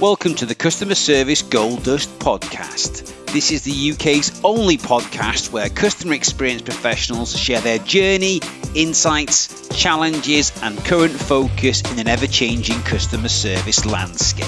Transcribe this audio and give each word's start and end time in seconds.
Welcome 0.00 0.36
to 0.36 0.46
the 0.46 0.54
Customer 0.54 0.94
Service 0.94 1.42
Gold 1.42 1.82
Dust 1.82 2.20
podcast. 2.20 3.32
This 3.32 3.50
is 3.50 3.62
the 3.64 3.90
UK's 3.90 4.40
only 4.44 4.78
podcast 4.78 5.50
where 5.50 5.68
customer 5.68 6.14
experience 6.14 6.62
professionals 6.62 7.36
share 7.36 7.60
their 7.60 7.78
journey, 7.78 8.40
insights, 8.76 9.68
challenges, 9.76 10.52
and 10.62 10.78
current 10.84 11.14
focus 11.14 11.82
in 11.90 11.98
an 11.98 12.06
ever 12.06 12.28
changing 12.28 12.78
customer 12.82 13.28
service 13.28 13.84
landscape. 13.84 14.46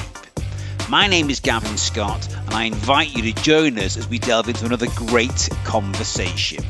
My 0.89 1.09
name 1.09 1.31
is 1.31 1.41
Gavin 1.41 1.77
Scott, 1.79 2.33
and 2.33 2.55
I 2.55 2.65
invite 2.67 3.17
you 3.17 3.33
to 3.33 3.43
join 3.43 3.77
us 3.81 3.97
as 3.97 4.07
we 4.07 4.21
delve 4.21 4.49
into 4.49 4.67
another 4.67 4.87
great 4.95 5.49
conversation. 5.65 6.63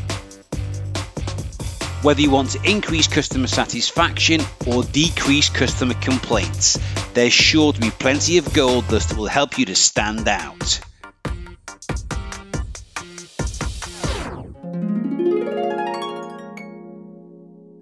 Whether 2.02 2.22
you 2.22 2.30
want 2.30 2.48
to 2.52 2.70
increase 2.70 3.06
customer 3.06 3.46
satisfaction 3.46 4.40
or 4.66 4.84
decrease 4.84 5.50
customer 5.50 5.92
complaints, 6.00 6.78
there's 7.12 7.34
sure 7.34 7.74
to 7.74 7.78
be 7.78 7.90
plenty 7.90 8.38
of 8.38 8.54
gold 8.54 8.88
dust 8.88 9.10
that 9.10 9.18
will 9.18 9.26
help 9.26 9.58
you 9.58 9.66
to 9.66 9.74
stand 9.74 10.26
out. 10.26 10.80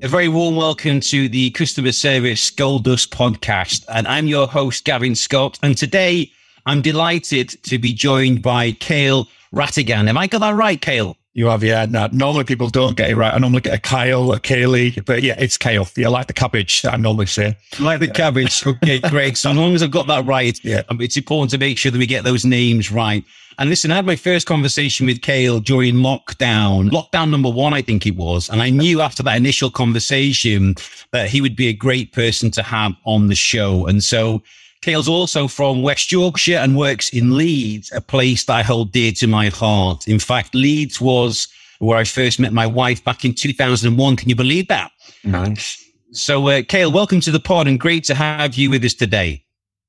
A 0.03 0.09
very 0.09 0.27
warm 0.27 0.57
welcome 0.57 0.99
to 0.99 1.29
the 1.29 1.51
Customer 1.51 1.93
Service 1.93 2.51
Gold 2.51 2.83
Dust 2.83 3.13
podcast. 3.13 3.85
And 3.89 4.09
I'm 4.09 4.27
your 4.27 4.49
host, 4.49 4.85
Gavin 4.85 5.15
Scott. 5.15 5.61
And 5.63 5.79
today 5.79 6.33
I'm 6.67 6.83
delighted 6.83 7.51
to 7.63 7.79
be 7.79 7.93
joined 7.93 8.43
by 8.43 8.73
Kale 8.73 9.29
Rattigan. 9.55 10.09
Am 10.09 10.19
I 10.19 10.27
got 10.27 10.41
that 10.41 10.57
right, 10.57 10.81
Kale? 10.81 11.17
You 11.39 11.47
have, 11.47 11.63
yeah. 11.63 11.87
No, 11.89 12.09
normally 12.11 12.43
people 12.43 12.69
don't 12.69 12.97
get 12.97 13.11
it 13.11 13.17
right. 13.17 13.33
I 13.33 13.39
normally 13.39 13.61
get 13.61 13.73
a 13.73 13.79
Kyle, 13.79 14.33
a 14.33 14.41
Kaylee, 14.41 15.05
but 15.05 15.23
yeah, 15.23 15.37
it's 15.39 15.57
Kale. 15.57 15.87
Yeah, 15.97 16.09
like 16.09 16.27
the 16.27 16.33
cabbage 16.33 16.85
I 16.85 16.97
normally 16.97 17.27
say. 17.27 17.57
Like 17.79 18.01
the 18.01 18.09
cabbage. 18.09 18.65
Okay, 18.67 18.99
great. 18.99 19.37
So 19.37 19.51
as 19.51 19.57
long 19.57 19.73
as 19.73 19.85
I've 19.85 19.93
got 19.93 20.09
that 20.09 20.27
right, 20.27 20.59
yeah. 20.65 20.83
Um, 20.89 21.01
it's 21.01 21.17
important 21.17 21.53
to 21.53 21.59
make 21.59 21.79
sure 21.79 21.93
that 21.93 21.99
we 21.99 22.07
get 22.07 22.25
those 22.25 22.45
names 22.45 22.91
right. 22.91 23.25
And 23.57 23.71
listen, 23.71 23.93
I 23.93 23.97
had 23.97 24.05
my 24.05 24.17
first 24.17 24.49
conversation 24.49 25.07
with 25.07 25.23
Kale 25.23 25.61
during 25.61 25.95
lockdown, 25.95 26.91
lockdown 26.91 27.31
number 27.31 27.51
one, 27.51 27.73
I 27.73 27.83
think 27.83 28.05
it 28.05 28.17
was. 28.17 28.49
And 28.49 28.61
I 28.61 28.71
knew 28.71 29.01
after 29.01 29.23
that 29.23 29.37
initial 29.37 29.71
conversation 29.71 30.75
that 31.13 31.29
he 31.29 31.41
would 31.41 31.55
be 31.55 31.69
a 31.69 31.73
great 31.73 32.13
person 32.13 32.51
to 32.51 32.65
have 32.65 32.95
on 33.05 33.29
the 33.29 33.37
show. 33.37 33.87
And 33.87 34.03
so 34.03 34.43
Kale's 34.81 35.09
also 35.09 35.49
from 35.49 35.83
West 35.83 36.13
Yorkshire 36.13 36.59
and 36.59 36.77
works 36.77 37.11
in 37.11 37.37
Leeds, 37.37 37.91
a 37.93 38.01
place 38.01 38.45
that 38.45 38.55
I 38.55 38.63
hold 38.63 38.93
dear 38.93 39.13
to 39.13 39.27
my 39.27 39.49
heart. 39.49 40.07
In 40.07 40.19
fact, 40.19 40.55
Leeds 40.55 41.01
was 41.01 41.49
where 41.81 41.99
I 41.99 42.05
first 42.05 42.39
met 42.39 42.53
my 42.53 42.67
wife 42.67 43.03
back 43.05 43.25
in 43.25 43.35
2001. 43.35 44.17
Can 44.17 44.29
you 44.29 44.37
believe 44.37 44.69
that? 44.69 44.91
Nice. 45.25 45.85
So, 46.13 46.49
uh, 46.49 46.63
Kale, 46.63 46.93
welcome 46.93 47.21
to 47.21 47.31
the 47.31 47.41
pod 47.41 47.67
and 47.67 47.79
great 47.79 48.05
to 48.05 48.15
have 48.15 48.55
you 48.55 48.71
with 48.71 48.85
us 48.85 48.95
today. 48.95 49.45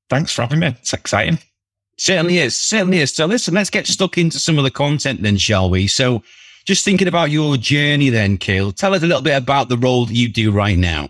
Thanks 0.08 0.32
for 0.32 0.42
having 0.42 0.58
me. 0.58 0.68
It's 0.68 0.92
exciting. 0.92 1.38
Certainly 1.96 2.38
is. 2.38 2.56
Certainly 2.56 2.98
is. 2.98 3.14
So, 3.14 3.26
listen, 3.26 3.54
let's 3.54 3.70
get 3.70 3.86
stuck 3.86 4.18
into 4.18 4.38
some 4.38 4.58
of 4.58 4.64
the 4.64 4.70
content 4.70 5.22
then, 5.22 5.36
shall 5.36 5.70
we? 5.70 5.86
So, 5.86 6.22
just 6.66 6.84
thinking 6.84 7.08
about 7.08 7.30
your 7.30 7.56
journey 7.56 8.10
then, 8.10 8.38
Kale, 8.38 8.72
tell 8.72 8.94
us 8.94 9.02
a 9.02 9.06
little 9.06 9.22
bit 9.22 9.36
about 9.36 9.68
the 9.68 9.78
role 9.78 10.06
that 10.06 10.14
you 10.14 10.28
do 10.28 10.50
right 10.50 10.76
now. 10.76 11.08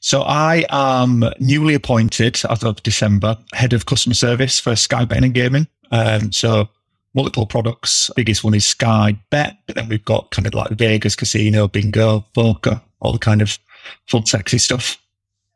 So 0.00 0.22
I 0.22 0.64
am 0.70 1.24
newly 1.40 1.74
appointed 1.74 2.40
as 2.48 2.62
of 2.62 2.82
December 2.82 3.36
head 3.52 3.72
of 3.72 3.86
customer 3.86 4.14
service 4.14 4.60
for 4.60 4.76
Sky 4.76 5.04
Betting 5.04 5.24
and 5.24 5.34
Gaming. 5.34 5.66
Um, 5.90 6.32
so 6.32 6.68
multiple 7.14 7.46
products. 7.46 8.10
Biggest 8.16 8.44
one 8.44 8.54
is 8.54 8.66
Sky 8.66 9.18
Bet, 9.30 9.56
but 9.66 9.76
then 9.76 9.88
we've 9.88 10.04
got 10.04 10.30
kind 10.30 10.46
of 10.46 10.54
like 10.54 10.70
Vegas, 10.70 11.16
casino, 11.16 11.68
bingo, 11.68 12.26
poker, 12.34 12.80
all 13.00 13.12
the 13.12 13.18
kind 13.18 13.40
of 13.42 13.58
fun, 14.06 14.26
sexy 14.26 14.58
stuff. 14.58 14.98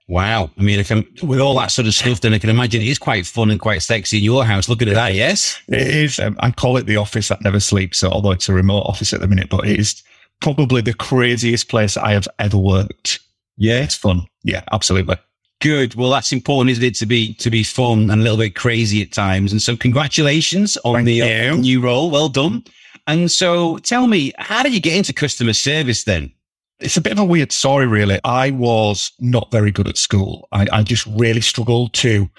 Wow. 0.06 0.51
I 0.56 0.62
mean, 0.62 0.83
can, 0.84 1.06
with 1.23 1.39
all 1.39 1.59
that 1.59 1.71
sort 1.71 1.87
of 1.87 1.93
stuff, 1.93 2.23
then 2.23 2.33
I 2.33 2.39
can 2.39 2.49
imagine 2.49 2.81
it 2.81 2.89
is 2.89 2.99
quite 2.99 3.27
fun 3.27 3.51
and 3.51 3.61
quite 3.61 3.83
sexy 3.83 4.19
in 4.19 4.25
your 4.25 4.45
house. 4.45 4.69
Looking 4.69 4.89
at 4.89 4.95
that, 4.95 5.15
yes? 5.15 5.61
It 5.69 5.87
is. 5.87 6.19
Um, 6.19 6.37
I 6.41 6.51
call 6.51 6.79
it 6.79 6.87
the 6.87 6.97
office 6.97 7.29
that 7.29 7.43
never 7.43 7.61
sleeps. 7.61 7.99
So 7.99 8.09
although 8.09 8.31
it's 8.31 8.49
a 8.49 8.55
remote 8.55 8.84
office 8.87 9.12
at 9.12 9.21
the 9.21 9.28
minute, 9.28 9.50
but 9.50 9.67
it 9.67 9.78
is 9.78 10.03
probably 10.41 10.81
the 10.81 10.94
craziest 10.94 11.69
place 11.69 11.99
I 11.99 12.12
have 12.12 12.27
ever 12.38 12.56
worked. 12.56 13.21
Yeah, 13.58 13.82
it's 13.82 13.96
fun. 13.96 14.26
Yeah, 14.44 14.62
absolutely. 14.72 15.16
Good. 15.60 15.96
Well, 15.96 16.10
that's 16.10 16.32
important, 16.32 16.70
isn't 16.70 16.84
it, 16.84 16.94
to 16.96 17.06
be 17.06 17.34
to 17.34 17.50
be 17.50 17.64
fun 17.64 18.10
and 18.10 18.20
a 18.20 18.22
little 18.22 18.38
bit 18.38 18.54
crazy 18.54 19.02
at 19.02 19.12
times. 19.12 19.50
And 19.50 19.60
so, 19.60 19.76
congratulations 19.76 20.78
on 20.84 20.94
Thank 20.94 21.06
the 21.06 21.22
uh, 21.22 21.56
new 21.56 21.80
role. 21.80 22.10
Well 22.10 22.28
done. 22.28 22.64
And 23.08 23.30
so, 23.30 23.78
tell 23.78 24.06
me, 24.06 24.32
how 24.38 24.62
did 24.62 24.72
you 24.72 24.80
get 24.80 24.96
into 24.96 25.12
customer 25.12 25.52
service 25.52 26.04
then? 26.04 26.32
It's 26.78 26.96
a 26.96 27.00
bit 27.00 27.12
of 27.12 27.19
a 27.19 27.24
weird 27.24 27.50
story, 27.50 27.88
really. 27.88 28.20
I 28.22 28.50
was 28.50 29.10
not 29.19 29.50
very 29.50 29.72
good 29.72 29.88
at 29.88 29.98
school. 29.98 30.46
I, 30.52 30.69
I 30.70 30.82
just 30.84 31.06
really 31.06 31.40
struggled 31.40 31.92
to 31.94 32.30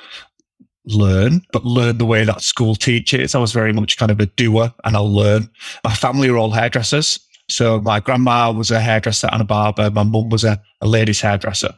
learn, 0.86 1.42
but 1.52 1.66
learn 1.66 1.98
the 1.98 2.06
way 2.06 2.24
that 2.24 2.42
school 2.42 2.76
teaches. 2.76 3.36
I 3.36 3.40
was 3.40 3.52
very 3.52 3.74
much 3.74 3.98
kind 3.98 4.12
of 4.12 4.20
a 4.20 4.26
doer 4.28 4.74
and 4.86 4.96
I'll 4.96 5.14
learn. 5.14 5.50
My 5.84 5.94
family 5.94 6.32
were 6.32 6.38
all 6.38 6.52
hairdressers. 6.52 7.20
So 7.50 7.82
my 7.82 8.00
grandma 8.00 8.52
was 8.52 8.72
a 8.72 8.80
hairdresser 8.80 9.30
and 9.32 9.42
a 9.42 9.46
barber. 9.46 9.90
My 9.90 10.04
mum 10.04 10.30
was 10.30 10.44
a, 10.44 10.62
a 10.82 10.88
ladies 10.88 11.22
hairdresser. 11.22 11.74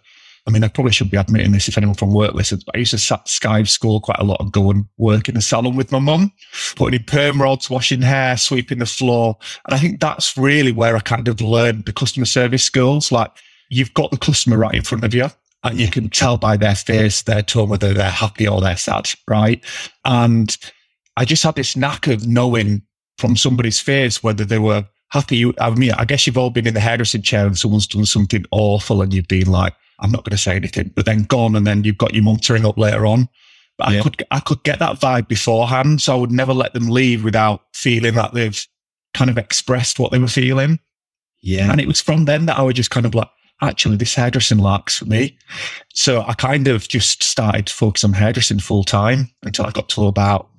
I 0.48 0.52
mean, 0.52 0.64
I 0.64 0.70
probably 0.70 0.92
should 0.92 1.12
be 1.12 1.18
admitting 1.18 1.52
this 1.52 1.68
if 1.68 1.78
anyone 1.78 1.96
from 1.96 2.14
work 2.14 2.34
listens, 2.34 2.64
but 2.64 2.76
I 2.76 2.80
used 2.80 2.92
to 2.92 2.98
sat 2.98 3.28
Sky 3.28 3.62
school 3.64 4.02
quite 4.02 4.18
a 4.18 4.24
lot 4.24 4.42
and 4.42 4.52
go 4.52 4.72
and 4.72 4.86
work 4.98 5.30
in 5.30 5.36
the 5.36 5.42
salon 5.42 5.76
with 5.76 5.92
my 5.92 6.00
mum, 6.00 6.32
putting 6.76 7.00
in 7.00 7.06
perm 7.06 7.42
rods, 7.42 7.70
washing 7.70 8.02
hair, 8.02 8.36
sweeping 8.38 8.80
the 8.80 8.88
floor. 8.88 9.38
And 9.66 9.76
I 9.76 9.78
think 9.78 10.00
that's 10.00 10.36
really 10.36 10.72
where 10.72 10.96
I 10.96 11.00
kind 11.00 11.28
of 11.28 11.42
learned 11.42 11.86
the 11.86 11.94
customer 11.94 12.26
service 12.26 12.64
skills. 12.64 13.12
Like 13.12 13.32
you've 13.70 13.94
got 13.94 14.10
the 14.10 14.18
customer 14.18 14.58
right 14.58 14.74
in 14.74 14.82
front 14.82 15.04
of 15.04 15.14
you 15.14 15.30
and 15.64 15.80
you 15.80 15.90
can 15.90 16.10
tell 16.10 16.38
by 16.38 16.58
their 16.58 16.76
face, 16.76 17.22
their 17.22 17.44
tone, 17.44 17.70
whether 17.70 17.94
they're 17.94 18.10
happy 18.10 18.48
or 18.48 18.62
they're 18.62 18.78
sad. 18.78 19.10
Right. 19.28 19.64
And 20.06 20.58
I 21.18 21.26
just 21.26 21.44
had 21.44 21.56
this 21.56 21.76
knack 21.76 22.08
of 22.08 22.28
knowing 22.28 22.82
from 23.20 23.38
somebody's 23.38 23.80
face 23.80 24.24
whether 24.24 24.44
they 24.44 24.58
were 24.58 24.88
happy. 25.12 25.38
You 25.38 25.54
I 25.60 25.70
mean, 25.70 25.92
I 25.92 26.06
guess 26.06 26.26
you've 26.26 26.38
all 26.38 26.50
been 26.50 26.68
in 26.68 26.74
the 26.74 26.80
hairdressing 26.80 27.22
chair 27.22 27.46
and 27.46 27.58
someone's 27.58 27.88
done 27.88 28.06
something 28.06 28.46
awful 28.52 29.02
and 29.02 29.14
you've 29.14 29.28
been 29.28 29.52
like, 29.52 29.74
I'm 30.00 30.12
not 30.12 30.24
going 30.24 30.32
to 30.32 30.38
say 30.38 30.56
anything, 30.56 30.92
but 30.96 31.06
then 31.06 31.24
gone 31.24 31.56
and 31.56 31.68
then 31.68 31.84
you've 31.84 31.98
got 31.98 32.14
your 32.14 32.24
mum 32.24 32.40
up 32.66 32.78
later 32.78 33.06
on. 33.06 33.30
But 33.78 33.92
yeah. 33.92 34.00
I 34.00 34.04
could, 34.04 34.24
I 34.32 34.40
could 34.40 34.64
get 34.64 34.80
that 34.80 35.00
vibe 35.00 35.28
beforehand. 35.28 36.02
So 36.02 36.14
I 36.14 36.20
would 36.20 36.32
never 36.32 36.54
let 36.54 36.74
them 36.74 36.90
leave 36.90 37.24
without 37.24 37.62
feeling 37.74 38.16
that 38.16 38.34
they've 38.34 38.68
kind 39.14 39.30
of 39.30 39.38
expressed 39.38 40.00
what 40.00 40.12
they 40.12 40.20
were 40.20 40.28
feeling. 40.28 40.80
Yeah. 41.42 41.72
And 41.72 41.80
it 41.80 41.88
was 41.88 42.02
from 42.02 42.26
then 42.26 42.46
that 42.48 42.58
I 42.58 42.62
was 42.62 42.76
just 42.76 42.92
kind 42.92 43.06
of 43.06 43.16
like, 43.16 43.30
actually, 43.62 43.96
this 43.98 44.16
hairdressing 44.16 44.58
larks 44.58 44.98
for 44.98 45.06
me. 45.06 45.38
So 45.94 46.22
I 46.22 46.34
kind 46.34 46.68
of 46.68 46.88
just 46.88 47.24
started 47.24 47.70
focusing 47.70 48.12
on 48.12 48.14
hairdressing 48.14 48.60
full 48.60 48.84
time 48.84 49.30
until 49.44 49.66
I 49.66 49.72
got 49.72 49.90
to 49.90 50.08
about 50.08 50.50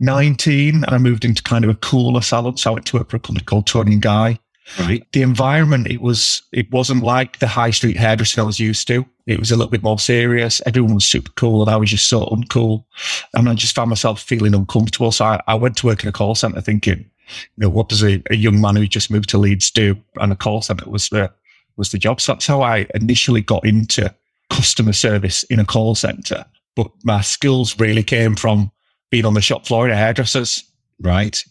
19 0.00 0.84
and 0.84 0.86
I 0.86 0.98
moved 0.98 1.24
into 1.24 1.42
kind 1.42 1.64
of 1.64 1.70
a 1.70 1.74
cooler 1.74 2.20
salon. 2.20 2.56
So 2.56 2.70
I 2.70 2.74
went 2.74 2.86
to 2.86 2.98
work 2.98 3.10
for 3.10 3.16
a 3.16 3.20
company 3.20 3.44
called 3.44 3.70
and 3.74 4.02
Guy. 4.02 4.38
Right. 4.80 5.06
The 5.12 5.22
environment, 5.22 5.86
it 5.86 6.00
was, 6.00 6.42
it 6.52 6.70
wasn't 6.72 7.04
like 7.04 7.38
the 7.38 7.46
high 7.46 7.70
street 7.70 7.96
hairdresser 7.96 8.40
I 8.40 8.44
was 8.44 8.58
used 8.58 8.88
to. 8.88 9.06
It 9.26 9.38
was 9.38 9.50
a 9.50 9.56
little 9.56 9.70
bit 9.70 9.82
more 9.82 9.98
serious. 9.98 10.60
Everyone 10.66 10.94
was 10.94 11.06
super 11.06 11.30
cool 11.36 11.62
and 11.62 11.70
I 11.70 11.76
was 11.76 11.90
just 11.90 12.08
so 12.08 12.26
uncool. 12.26 12.84
And 13.34 13.48
I 13.48 13.54
just 13.54 13.74
found 13.74 13.90
myself 13.90 14.20
feeling 14.20 14.54
uncomfortable. 14.54 15.12
So 15.12 15.24
I, 15.24 15.40
I 15.46 15.54
went 15.54 15.76
to 15.78 15.86
work 15.86 16.02
in 16.02 16.08
a 16.08 16.12
call 16.12 16.34
center 16.34 16.60
thinking, 16.60 16.98
you 16.98 17.06
know, 17.56 17.68
what 17.68 17.88
does 17.88 18.02
a, 18.02 18.22
a 18.30 18.36
young 18.36 18.60
man 18.60 18.76
who 18.76 18.86
just 18.86 19.10
moved 19.10 19.28
to 19.30 19.38
Leeds 19.38 19.70
do? 19.70 19.96
And 20.16 20.32
a 20.32 20.36
call 20.36 20.62
center 20.62 20.88
was 20.90 21.08
the, 21.10 21.32
was 21.76 21.90
the 21.90 21.98
job. 21.98 22.20
So 22.20 22.32
that's 22.32 22.46
how 22.46 22.62
I 22.62 22.86
initially 22.94 23.42
got 23.42 23.64
into 23.64 24.12
customer 24.50 24.92
service 24.92 25.44
in 25.44 25.60
a 25.60 25.64
call 25.64 25.94
center. 25.94 26.44
But 26.74 26.90
my 27.04 27.20
skills 27.20 27.78
really 27.78 28.02
came 28.02 28.36
from 28.36 28.70
being 29.10 29.24
on 29.24 29.34
the 29.34 29.40
shop 29.40 29.66
floor 29.66 29.88
at 29.88 29.96
hairdressers. 29.96 30.64
Right. 31.00 31.42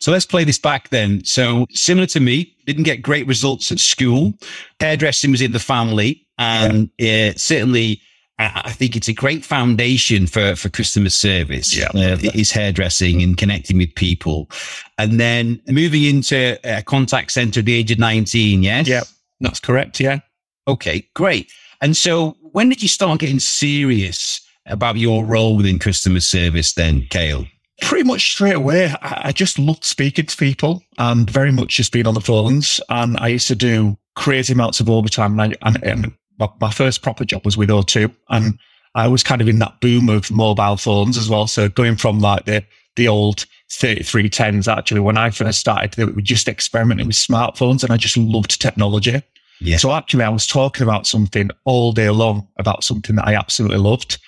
So 0.00 0.10
let's 0.10 0.26
play 0.26 0.44
this 0.44 0.58
back 0.58 0.88
then. 0.90 1.24
So 1.24 1.66
similar 1.70 2.06
to 2.08 2.20
me, 2.20 2.54
didn't 2.66 2.82
get 2.82 3.02
great 3.02 3.26
results 3.26 3.70
at 3.70 3.78
school. 3.78 4.34
Hairdressing 4.80 5.30
was 5.30 5.40
in 5.40 5.52
the 5.52 5.58
family, 5.58 6.26
and 6.38 6.90
yeah. 6.98 7.30
uh, 7.30 7.38
certainly. 7.38 8.00
I 8.38 8.72
think 8.72 8.96
it's 8.96 9.06
a 9.06 9.12
great 9.12 9.44
foundation 9.44 10.26
for, 10.26 10.56
for 10.56 10.68
customer 10.68 11.10
service. 11.10 11.76
Yeah. 11.76 11.90
Uh, 11.94 12.16
is 12.34 12.50
hairdressing 12.50 13.22
and 13.22 13.36
connecting 13.36 13.78
with 13.78 13.94
people. 13.94 14.50
And 14.98 15.20
then 15.20 15.60
moving 15.68 16.02
into 16.02 16.58
a 16.64 16.82
contact 16.82 17.30
center 17.30 17.60
at 17.60 17.66
the 17.66 17.74
age 17.74 17.92
of 17.92 18.00
19. 18.00 18.64
Yes. 18.64 18.88
Yeah. 18.88 19.02
That's 19.40 19.60
correct. 19.60 20.00
Yeah. 20.00 20.20
Okay. 20.66 21.08
Great. 21.14 21.52
And 21.82 21.96
so 21.96 22.36
when 22.40 22.68
did 22.68 22.82
you 22.82 22.88
start 22.88 23.20
getting 23.20 23.38
serious 23.38 24.40
about 24.66 24.96
your 24.96 25.24
role 25.24 25.56
within 25.56 25.78
customer 25.78 26.20
service 26.20 26.74
then, 26.74 27.06
Kale? 27.10 27.46
Pretty 27.80 28.04
much 28.04 28.32
straight 28.32 28.54
away. 28.54 28.94
I 29.02 29.32
just 29.32 29.58
loved 29.58 29.84
speaking 29.84 30.26
to 30.26 30.36
people 30.36 30.82
and 30.98 31.28
very 31.28 31.50
much 31.50 31.76
just 31.76 31.92
being 31.92 32.06
on 32.06 32.14
the 32.14 32.20
phones. 32.20 32.80
And 32.88 33.16
I 33.18 33.28
used 33.28 33.48
to 33.48 33.56
do 33.56 33.96
crazy 34.14 34.52
amounts 34.52 34.78
of 34.78 34.88
overtime. 34.88 35.38
And, 35.38 35.54
I, 35.62 35.68
and, 35.68 35.82
and 35.82 36.12
my 36.60 36.70
first 36.70 37.02
proper 37.02 37.24
job 37.24 37.44
was 37.44 37.56
with 37.56 37.70
O2. 37.70 38.14
And 38.28 38.58
I 38.94 39.08
was 39.08 39.22
kind 39.22 39.40
of 39.40 39.48
in 39.48 39.58
that 39.58 39.80
boom 39.80 40.08
of 40.08 40.30
mobile 40.30 40.76
phones 40.76 41.16
as 41.16 41.28
well. 41.28 41.46
So 41.46 41.68
going 41.68 41.96
from 41.96 42.20
like 42.20 42.44
the, 42.44 42.64
the 42.94 43.08
old 43.08 43.46
3310s, 43.70 44.72
actually, 44.72 45.00
when 45.00 45.16
I 45.16 45.30
first 45.30 45.58
started, 45.58 45.92
they 45.92 46.04
were 46.04 46.20
just 46.20 46.48
experimenting 46.48 47.06
with 47.06 47.16
smartphones 47.16 47.82
and 47.82 47.92
I 47.92 47.96
just 47.96 48.16
loved 48.16 48.60
technology. 48.60 49.22
Yeah. 49.60 49.76
So 49.76 49.92
actually, 49.92 50.24
I 50.24 50.28
was 50.28 50.46
talking 50.46 50.82
about 50.82 51.06
something 51.06 51.50
all 51.64 51.92
day 51.92 52.10
long 52.10 52.48
about 52.58 52.84
something 52.84 53.16
that 53.16 53.26
I 53.26 53.34
absolutely 53.34 53.78
loved. 53.78 54.18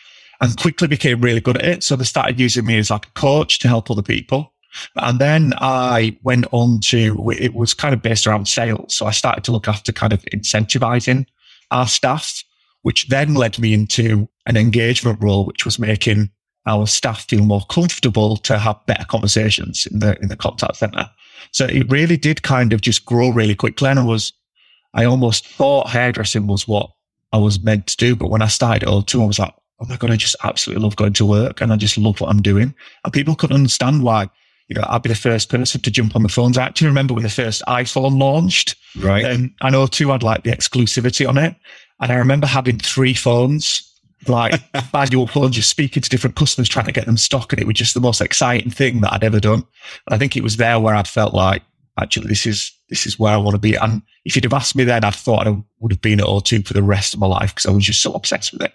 And 0.40 0.56
quickly 0.56 0.88
became 0.88 1.20
really 1.20 1.40
good 1.40 1.56
at 1.56 1.64
it. 1.64 1.84
So 1.84 1.96
they 1.96 2.04
started 2.04 2.40
using 2.40 2.66
me 2.66 2.78
as 2.78 2.90
like 2.90 3.06
a 3.06 3.10
coach 3.10 3.58
to 3.60 3.68
help 3.68 3.90
other 3.90 4.02
people. 4.02 4.52
And 4.96 5.18
then 5.20 5.54
I 5.58 6.18
went 6.22 6.46
on 6.50 6.80
to, 6.80 7.30
it 7.30 7.54
was 7.54 7.74
kind 7.74 7.94
of 7.94 8.02
based 8.02 8.26
around 8.26 8.48
sales. 8.48 8.94
So 8.94 9.06
I 9.06 9.12
started 9.12 9.44
to 9.44 9.52
look 9.52 9.68
after 9.68 9.92
kind 9.92 10.12
of 10.12 10.22
incentivizing 10.26 11.26
our 11.70 11.86
staff, 11.86 12.42
which 12.82 13.08
then 13.08 13.34
led 13.34 13.58
me 13.58 13.72
into 13.72 14.28
an 14.46 14.56
engagement 14.56 15.22
role, 15.22 15.44
which 15.44 15.64
was 15.64 15.78
making 15.78 16.30
our 16.66 16.86
staff 16.86 17.28
feel 17.28 17.44
more 17.44 17.64
comfortable 17.70 18.36
to 18.38 18.58
have 18.58 18.84
better 18.86 19.04
conversations 19.04 19.86
in 19.86 20.00
the, 20.00 20.18
in 20.20 20.28
the 20.28 20.36
contact 20.36 20.76
center. 20.76 21.08
So 21.52 21.66
it 21.66 21.90
really 21.90 22.16
did 22.16 22.42
kind 22.42 22.72
of 22.72 22.80
just 22.80 23.04
grow 23.04 23.28
really 23.28 23.54
quickly. 23.54 23.90
And 23.90 23.98
I 23.98 24.04
was, 24.04 24.32
I 24.94 25.04
almost 25.04 25.46
thought 25.46 25.90
hairdressing 25.90 26.46
was 26.46 26.66
what 26.66 26.90
I 27.32 27.38
was 27.38 27.62
meant 27.62 27.86
to 27.88 27.96
do. 27.96 28.16
But 28.16 28.30
when 28.30 28.42
I 28.42 28.48
started 28.48 28.88
O2, 28.88 29.22
I 29.22 29.26
was 29.26 29.38
like, 29.38 29.54
oh 29.80 29.86
my 29.88 29.96
God, 29.96 30.10
I 30.10 30.16
just 30.16 30.36
absolutely 30.44 30.82
love 30.82 30.96
going 30.96 31.12
to 31.14 31.26
work 31.26 31.60
and 31.60 31.72
I 31.72 31.76
just 31.76 31.98
love 31.98 32.20
what 32.20 32.30
I'm 32.30 32.42
doing. 32.42 32.74
And 33.04 33.12
people 33.12 33.34
couldn't 33.34 33.56
understand 33.56 34.02
why 34.02 34.28
you 34.68 34.74
know, 34.74 34.86
I'd 34.88 35.02
be 35.02 35.10
the 35.10 35.14
first 35.14 35.50
person 35.50 35.80
to 35.82 35.90
jump 35.90 36.16
on 36.16 36.22
the 36.22 36.28
phones. 36.28 36.56
I 36.56 36.64
actually 36.64 36.88
remember 36.88 37.14
when 37.14 37.22
the 37.22 37.28
first 37.28 37.62
iPhone 37.68 38.18
launched. 38.18 38.76
Right. 38.98 39.24
And 39.24 39.52
I 39.60 39.70
know 39.70 39.86
too, 39.86 40.10
I'd 40.12 40.22
like 40.22 40.42
the 40.42 40.52
exclusivity 40.52 41.28
on 41.28 41.36
it. 41.36 41.54
And 42.00 42.10
I 42.10 42.16
remember 42.16 42.46
having 42.46 42.78
three 42.78 43.14
phones, 43.14 43.82
like 44.26 44.54
manual 44.92 45.26
phones, 45.26 45.56
just 45.56 45.68
speaking 45.68 46.02
to 46.02 46.08
different 46.08 46.36
customers, 46.36 46.68
trying 46.68 46.86
to 46.86 46.92
get 46.92 47.06
them 47.06 47.18
stock. 47.18 47.52
And 47.52 47.60
it 47.60 47.66
was 47.66 47.76
just 47.76 47.94
the 47.94 48.00
most 48.00 48.20
exciting 48.20 48.70
thing 48.70 49.02
that 49.02 49.12
I'd 49.12 49.24
ever 49.24 49.40
done. 49.40 49.64
And 50.06 50.14
I 50.14 50.18
think 50.18 50.36
it 50.36 50.42
was 50.42 50.56
there 50.56 50.80
where 50.80 50.94
I'd 50.94 51.08
felt 51.08 51.34
like, 51.34 51.62
actually, 52.00 52.28
this 52.28 52.46
is, 52.46 52.72
this 52.88 53.06
is 53.06 53.18
where 53.18 53.34
I 53.34 53.38
want 53.38 53.54
to 53.54 53.60
be. 53.60 53.74
And 53.74 54.00
if 54.24 54.34
you'd 54.34 54.44
have 54.44 54.54
asked 54.54 54.76
me 54.76 54.84
then, 54.84 55.04
I 55.04 55.10
thought 55.10 55.46
I 55.46 55.62
would 55.80 55.92
have 55.92 56.00
been 56.00 56.20
at 56.20 56.26
O2 56.26 56.66
for 56.66 56.72
the 56.72 56.82
rest 56.82 57.12
of 57.12 57.20
my 57.20 57.26
life 57.26 57.54
because 57.54 57.66
I 57.66 57.70
was 57.70 57.84
just 57.84 58.00
so 58.00 58.14
obsessed 58.14 58.52
with 58.52 58.62
it. 58.62 58.72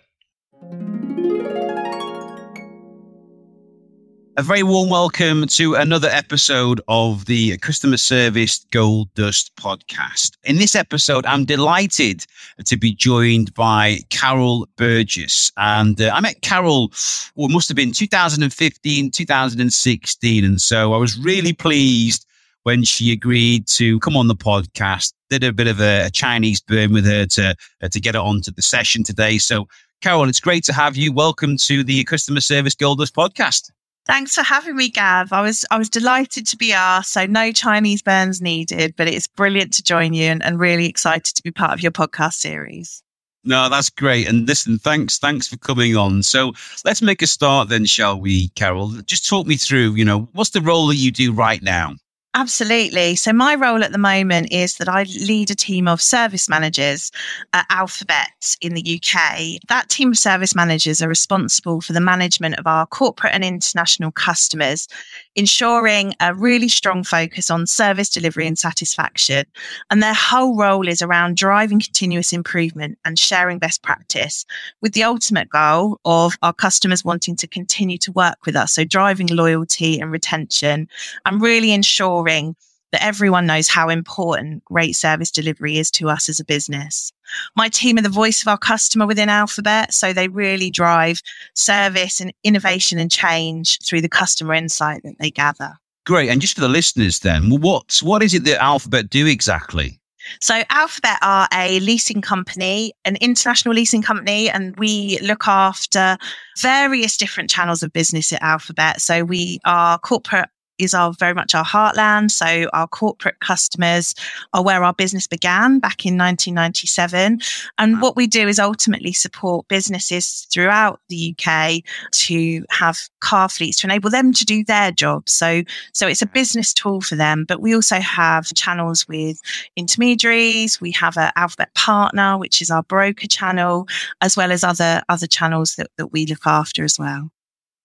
A 4.40 4.42
very 4.42 4.64
warm 4.64 4.90
welcome 4.90 5.48
to 5.48 5.76
another 5.76 6.08
episode 6.08 6.80
of 6.88 7.26
the 7.26 7.58
Customer 7.58 7.98
Service 7.98 8.66
Gold 8.72 9.14
Dust 9.14 9.52
podcast. 9.58 10.38
In 10.46 10.56
this 10.56 10.76
episode, 10.76 11.26
I'm 11.26 11.44
delighted 11.44 12.26
to 12.64 12.78
be 12.78 12.94
joined 12.96 13.54
by 13.54 14.00
Carol 14.10 14.66
Burgess. 14.78 15.52
And 15.58 16.02
uh, 16.02 16.12
I 16.14 16.22
met 16.22 16.42
Carol, 16.42 16.94
well, 17.36 17.50
must 17.50 17.68
have 17.68 17.76
been 17.76 17.92
2015, 17.92 19.12
2016. 19.12 20.46
And 20.46 20.62
so 20.62 20.94
I 20.94 20.98
was 20.98 21.20
really 21.20 21.52
pleased 21.52 22.26
when 22.64 22.86
she 22.86 23.12
agreed 23.12 23.68
to 23.68 24.00
come 24.00 24.16
on 24.16 24.30
the 24.30 24.38
podcast. 24.38 25.12
Did 25.30 25.44
a 25.44 25.52
bit 25.52 25.68
of 25.68 25.82
a, 25.82 26.06
a 26.06 26.10
Chinese 26.10 26.62
burn 26.62 26.94
with 26.94 27.06
her 27.06 27.26
to, 27.26 27.56
uh, 27.84 27.90
to 27.90 28.00
get 28.00 28.16
it 28.16 28.22
onto 28.22 28.52
the 28.52 28.62
session 28.62 29.04
today. 29.04 29.38
So, 29.38 29.68
Carol, 30.00 30.30
it's 30.30 30.40
great 30.40 30.64
to 30.64 30.72
have 30.72 30.96
you. 30.96 31.12
Welcome 31.12 31.58
to 31.58 31.84
the 31.84 32.06
Customer 32.06 32.40
Service 32.40 32.74
Gold 32.74 33.00
Dust 33.00 33.14
podcast. 33.14 33.70
Thanks 34.10 34.34
for 34.34 34.42
having 34.42 34.76
me, 34.76 34.90
Gav. 34.90 35.32
I 35.32 35.42
was 35.42 35.64
I 35.70 35.78
was 35.78 35.88
delighted 35.88 36.48
to 36.48 36.58
be 36.58 36.74
asked. 36.74 37.14
So 37.14 37.28
no 37.28 37.52
Chinese 37.52 38.02
burns 38.02 38.42
needed, 38.42 38.96
but 38.98 39.08
it's 39.08 39.28
brilliant 39.28 39.72
to 39.74 39.84
join 39.84 40.14
you 40.14 40.24
and, 40.24 40.44
and 40.44 40.60
really 40.60 40.88
excited 40.88 41.36
to 41.36 41.44
be 41.44 41.52
part 41.52 41.74
of 41.74 41.84
your 41.84 41.92
podcast 41.92 42.34
series. 42.34 43.04
No, 43.44 43.70
that's 43.70 43.92
great. 43.92 44.28
And 44.28 44.48
listen, 44.48 44.80
thanks, 44.80 45.20
thanks 45.20 45.48
for 45.48 45.58
coming 45.58 45.96
on. 45.96 46.24
So 46.24 46.54
let's 46.84 47.04
make 47.04 47.22
a 47.22 47.28
start 47.28 47.70
then, 47.70 47.86
shall 47.86 48.20
we, 48.20 48.50
Carol? 48.56 48.90
Just 49.06 49.30
talk 49.30 49.46
me 49.46 49.58
through, 49.58 49.94
you 49.94 50.06
know, 50.06 50.28
what's 50.34 50.50
the 50.50 50.62
role 50.62 50.88
that 50.88 50.96
you 50.96 51.12
do 51.12 51.32
right 51.32 51.62
now? 51.62 51.94
Absolutely. 52.36 53.16
So, 53.16 53.34
my 53.34 53.56
role 53.56 53.84
at 53.84 53.92
the 53.92 53.98
moment 53.98 54.54
is 54.54 54.76
that 54.76 54.88
I 54.88 55.04
lead 55.04 55.50
a 55.50 55.56
team 55.56 55.88
of 55.88 56.00
service 56.00 56.48
managers 56.48 57.12
at 57.54 57.66
Alphabet 57.72 58.56
in 58.62 58.76
the 58.76 59.02
UK. 59.02 59.60
That 59.68 59.90
team 59.90 60.12
of 60.12 60.18
service 60.18 60.54
managers 60.54 61.02
are 61.02 61.10
responsible 61.10 61.82
for 61.82 61.94
the 61.94 62.00
management 62.00 62.60
of 62.60 62.68
our 62.68 62.86
corporate 62.86 63.34
and 63.34 63.44
international 63.44 64.12
customers, 64.12 64.88
ensuring 65.36 66.14
a 66.20 66.34
really 66.34 66.68
strong 66.68 67.04
focus 67.04 67.50
on 67.50 67.68
service 67.68 68.10
delivery 68.10 68.48
and 68.48 68.58
satisfaction. 68.58 69.46
And 69.90 70.02
their 70.02 70.14
whole 70.14 70.58
role 70.58 70.88
is 70.88 71.02
around 71.02 71.38
driving 71.38 71.80
continuous 71.80 72.34
improvement 72.34 72.98
and 73.06 73.18
sharing 73.18 73.60
best 73.60 73.82
practice 73.84 74.46
with 74.82 74.94
the 74.94 75.04
ultimate 75.04 75.50
goal 75.50 76.00
of 76.06 76.36
our 76.42 76.54
customers 76.54 77.06
wanting 77.06 77.36
to 77.38 77.48
continue 77.48 77.98
to 78.00 78.12
work 78.12 78.38
with 78.46 78.56
us. 78.56 78.74
So, 78.74 78.84
driving 78.84 79.28
loyalty 79.28 80.00
and 80.00 80.12
retention 80.12 80.88
and 81.26 81.42
really 81.42 81.72
ensuring 81.72 82.56
that 82.92 83.04
everyone 83.04 83.46
knows 83.46 83.68
how 83.68 83.90
important 83.90 84.64
great 84.66 84.96
service 84.96 85.32
delivery 85.32 85.78
is 85.78 85.92
to 85.92 86.10
us 86.10 86.30
as 86.30 86.40
a 86.40 86.46
business. 86.46 87.12
My 87.56 87.70
team 87.70 87.98
are 87.98 88.02
the 88.02 88.10
voice 88.10 88.42
of 88.42 88.48
our 88.48 88.58
customer 88.58 89.06
within 89.06 89.30
Alphabet, 89.30 89.94
so 89.94 90.14
they 90.14 90.28
really 90.28 90.70
drive 90.70 91.22
service 91.54 92.20
and 92.20 92.34
innovation 92.44 93.00
and 93.00 93.12
change 93.12 93.80
through 93.86 94.02
the 94.02 94.10
customer 94.10 94.54
insight 94.54 95.04
that 95.04 95.16
they 95.20 95.32
gather. 95.32 95.74
Great. 96.06 96.30
And 96.30 96.42
just 96.42 96.56
for 96.56 96.62
the 96.62 96.70
listeners 96.70 97.20
then, 97.20 97.50
what 97.50 98.00
what 98.02 98.24
is 98.24 98.34
it 98.34 98.44
that 98.46 98.62
Alphabet 98.62 99.10
do 99.10 99.28
exactly? 99.28 100.00
So 100.42 100.64
Alphabet 100.70 101.18
are 101.22 101.48
a 101.54 101.80
leasing 101.80 102.22
company, 102.22 102.94
an 103.06 103.16
international 103.18 103.74
leasing 103.74 104.02
company, 104.02 104.50
and 104.50 104.76
we 104.78 105.18
look 105.22 105.48
after 105.48 106.18
various 106.60 107.18
different 107.18 107.50
channels 107.50 107.84
of 107.84 107.94
business 107.94 108.32
at 108.34 108.42
Alphabet. 108.42 109.02
So 109.02 109.24
we 109.24 109.60
are 109.66 109.98
corporate 110.00 110.50
is 110.80 110.94
our 110.94 111.14
very 111.14 111.34
much 111.34 111.54
our 111.54 111.66
heartland. 111.66 112.32
So 112.32 112.70
our 112.74 112.88
corporate 112.88 113.40
customers 113.40 114.16
are 114.54 114.64
where 114.64 114.84
our 114.84 114.94
business 114.94 115.28
began 115.28 115.80
back 115.80 116.06
in 116.06 116.18
1997. 116.18 117.40
And 117.78 118.02
what 118.02 118.16
we 118.16 118.28
do 118.28 118.48
is 118.48 118.60
ultimately 118.60 119.14
support 119.14 119.68
businesses 119.68 120.48
throughout 120.52 121.00
the 121.10 121.36
UK 121.38 121.84
to 122.12 122.66
have 122.70 122.98
car 123.20 123.50
fleets 123.50 123.80
to 123.82 123.88
enable 123.88 124.10
them 124.10 124.34
to 124.34 124.46
do 124.46 124.64
their 124.64 124.92
jobs. 124.92 125.32
So, 125.32 125.64
so 125.94 126.08
it's 126.08 126.22
a 126.22 126.28
business 126.28 126.74
tool 126.74 127.02
for 127.02 127.16
them, 127.16 127.46
but 127.48 127.62
we 127.62 127.76
also 127.76 128.00
have 128.00 128.46
channels 128.56 129.08
with 129.08 129.40
intermediaries. 129.76 130.80
We 130.82 130.92
have 130.92 131.18
an 131.18 131.32
alphabet 131.36 131.74
partner, 131.76 132.38
which 132.38 132.62
is 132.62 132.72
our 132.72 132.84
broker 132.84 133.28
channel, 133.28 133.88
as 134.22 134.38
well 134.38 134.52
as 134.52 134.64
other, 134.64 135.04
other 135.10 135.28
channels 135.28 135.76
that, 135.76 135.90
that 135.98 136.08
we 136.08 136.26
look 136.26 136.46
after 136.46 136.84
as 136.84 136.98
well. 136.98 137.32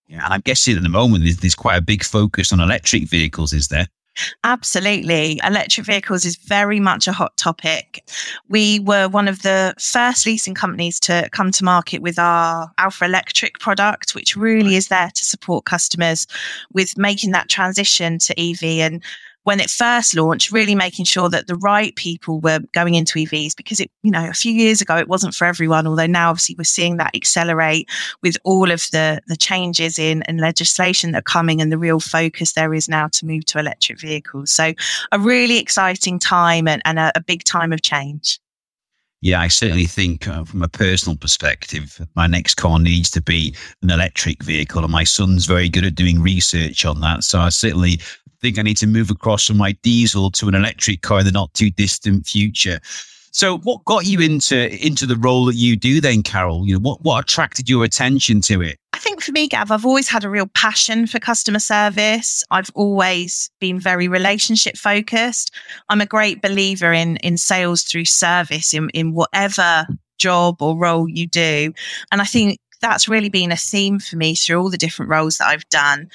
Yeah, 0.07 0.23
and 0.23 0.33
I'm 0.33 0.41
guessing 0.41 0.77
at 0.77 0.83
the 0.83 0.89
moment 0.89 1.23
there's, 1.23 1.37
there's 1.37 1.55
quite 1.55 1.77
a 1.77 1.81
big 1.81 2.03
focus 2.03 2.53
on 2.53 2.59
electric 2.59 3.09
vehicles, 3.09 3.53
is 3.53 3.69
there? 3.69 3.87
Absolutely. 4.43 5.39
Electric 5.43 5.85
vehicles 5.85 6.25
is 6.25 6.37
very 6.37 6.79
much 6.79 7.07
a 7.07 7.11
hot 7.11 7.35
topic. 7.37 8.03
We 8.47 8.79
were 8.79 9.09
one 9.09 9.27
of 9.27 9.41
the 9.41 9.73
first 9.79 10.25
leasing 10.25 10.53
companies 10.53 10.99
to 11.01 11.29
come 11.31 11.51
to 11.51 11.63
market 11.63 12.01
with 12.01 12.17
our 12.17 12.71
Alpha 12.77 13.05
Electric 13.05 13.59
product, 13.59 14.15
which 14.15 14.35
really 14.35 14.75
is 14.75 14.87
there 14.87 15.11
to 15.13 15.25
support 15.25 15.65
customers 15.65 16.27
with 16.71 16.97
making 16.97 17.31
that 17.31 17.49
transition 17.49 18.19
to 18.19 18.39
EV. 18.39 18.63
And 18.79 19.03
when 19.45 19.59
it 19.59 19.69
first 19.69 20.15
launched, 20.15 20.51
really 20.51 20.73
making 20.73 21.05
sure 21.05 21.29
that 21.29 21.45
the 21.45 21.55
right 21.55 21.95
people 21.95 22.41
were 22.41 22.59
going 22.73 22.95
into 22.95 23.19
EVs 23.19 23.55
because 23.55 23.79
it, 23.79 23.91
you 24.01 24.09
know, 24.09 24.27
a 24.27 24.33
few 24.33 24.51
years 24.51 24.81
ago 24.81 24.97
it 24.97 25.07
wasn't 25.07 25.35
for 25.35 25.45
everyone. 25.45 25.85
Although 25.85 26.07
now 26.07 26.31
obviously 26.31 26.55
we're 26.57 26.63
seeing 26.63 26.97
that 26.97 27.15
accelerate 27.15 27.87
with 28.23 28.37
all 28.43 28.71
of 28.71 28.87
the 28.91 29.21
the 29.27 29.37
changes 29.37 29.99
in 29.99 30.23
and 30.23 30.39
legislation 30.39 31.11
that 31.11 31.19
are 31.19 31.21
coming 31.21 31.61
and 31.61 31.71
the 31.71 31.77
real 31.77 31.99
focus 31.99 32.53
there 32.53 32.73
is 32.73 32.89
now 32.89 33.07
to 33.09 33.25
move 33.25 33.45
to 33.45 33.59
electric 33.59 33.99
vehicles. 33.99 34.49
So 34.49 34.73
a 35.11 35.19
really 35.19 35.59
exciting 35.59 36.17
time 36.17 36.67
and, 36.67 36.81
and 36.83 36.97
a, 36.97 37.11
a 37.15 37.21
big 37.21 37.43
time 37.43 37.71
of 37.71 37.83
change. 37.83 38.39
Yeah, 39.21 39.41
I 39.41 39.47
certainly 39.47 39.85
think 39.85 40.27
uh, 40.27 40.43
from 40.43 40.61
a 40.61 40.67
personal 40.67 41.17
perspective, 41.17 41.99
my 42.15 42.27
next 42.27 42.55
car 42.55 42.79
needs 42.79 43.09
to 43.11 43.21
be 43.21 43.55
an 43.81 43.89
electric 43.89 44.43
vehicle. 44.43 44.83
And 44.83 44.91
my 44.91 45.03
son's 45.03 45.45
very 45.45 45.69
good 45.69 45.85
at 45.85 45.95
doing 45.95 46.21
research 46.21 46.85
on 46.85 47.01
that. 47.01 47.23
So 47.23 47.39
I 47.39 47.49
certainly 47.49 47.99
think 48.41 48.57
I 48.57 48.61
need 48.61 48.77
to 48.77 48.87
move 48.87 49.09
across 49.09 49.45
from 49.45 49.57
my 49.57 49.73
diesel 49.83 50.31
to 50.31 50.47
an 50.47 50.55
electric 50.55 51.01
car 51.01 51.19
in 51.19 51.25
the 51.25 51.31
not 51.31 51.53
too 51.53 51.69
distant 51.71 52.25
future. 52.25 52.79
So, 53.35 53.57
what 53.59 53.83
got 53.83 54.05
you 54.05 54.21
into 54.21 54.73
into 54.81 55.05
the 55.05 55.17
role 55.17 55.43
that 55.45 55.55
you 55.55 55.75
do 55.75 55.99
then, 55.99 56.23
Carol? 56.23 56.65
You 56.65 56.75
know, 56.75 56.79
what 56.79 57.01
what 57.01 57.25
attracted 57.25 57.69
your 57.69 57.83
attention 57.83 58.39
to 58.41 58.61
it? 58.61 58.79
I 58.93 58.97
think 58.97 59.21
for 59.21 59.33
me, 59.33 59.49
Gav, 59.49 59.71
I've 59.71 59.85
always 59.85 60.07
had 60.07 60.23
a 60.23 60.29
real 60.29 60.47
passion 60.47 61.05
for 61.05 61.19
customer 61.19 61.59
service. 61.59 62.45
I've 62.49 62.71
always 62.75 63.49
been 63.59 63.77
very 63.77 64.07
relationship 64.07 64.77
focused. 64.77 65.53
I'm 65.89 65.99
a 65.99 66.05
great 66.05 66.41
believer 66.41 66.93
in 66.93 67.17
in 67.17 67.37
sales 67.37 67.83
through 67.83 68.05
service 68.05 68.73
in 68.73 68.89
in 68.91 69.13
whatever 69.13 69.85
job 70.17 70.61
or 70.61 70.77
role 70.77 71.09
you 71.09 71.27
do, 71.27 71.73
and 72.13 72.21
I 72.21 72.25
think 72.25 72.59
that's 72.79 73.09
really 73.09 73.29
been 73.29 73.51
a 73.51 73.57
theme 73.57 73.99
for 73.99 74.15
me 74.15 74.35
through 74.35 74.61
all 74.61 74.69
the 74.69 74.77
different 74.77 75.11
roles 75.11 75.39
that 75.39 75.47
I've 75.47 75.67
done. 75.67 76.09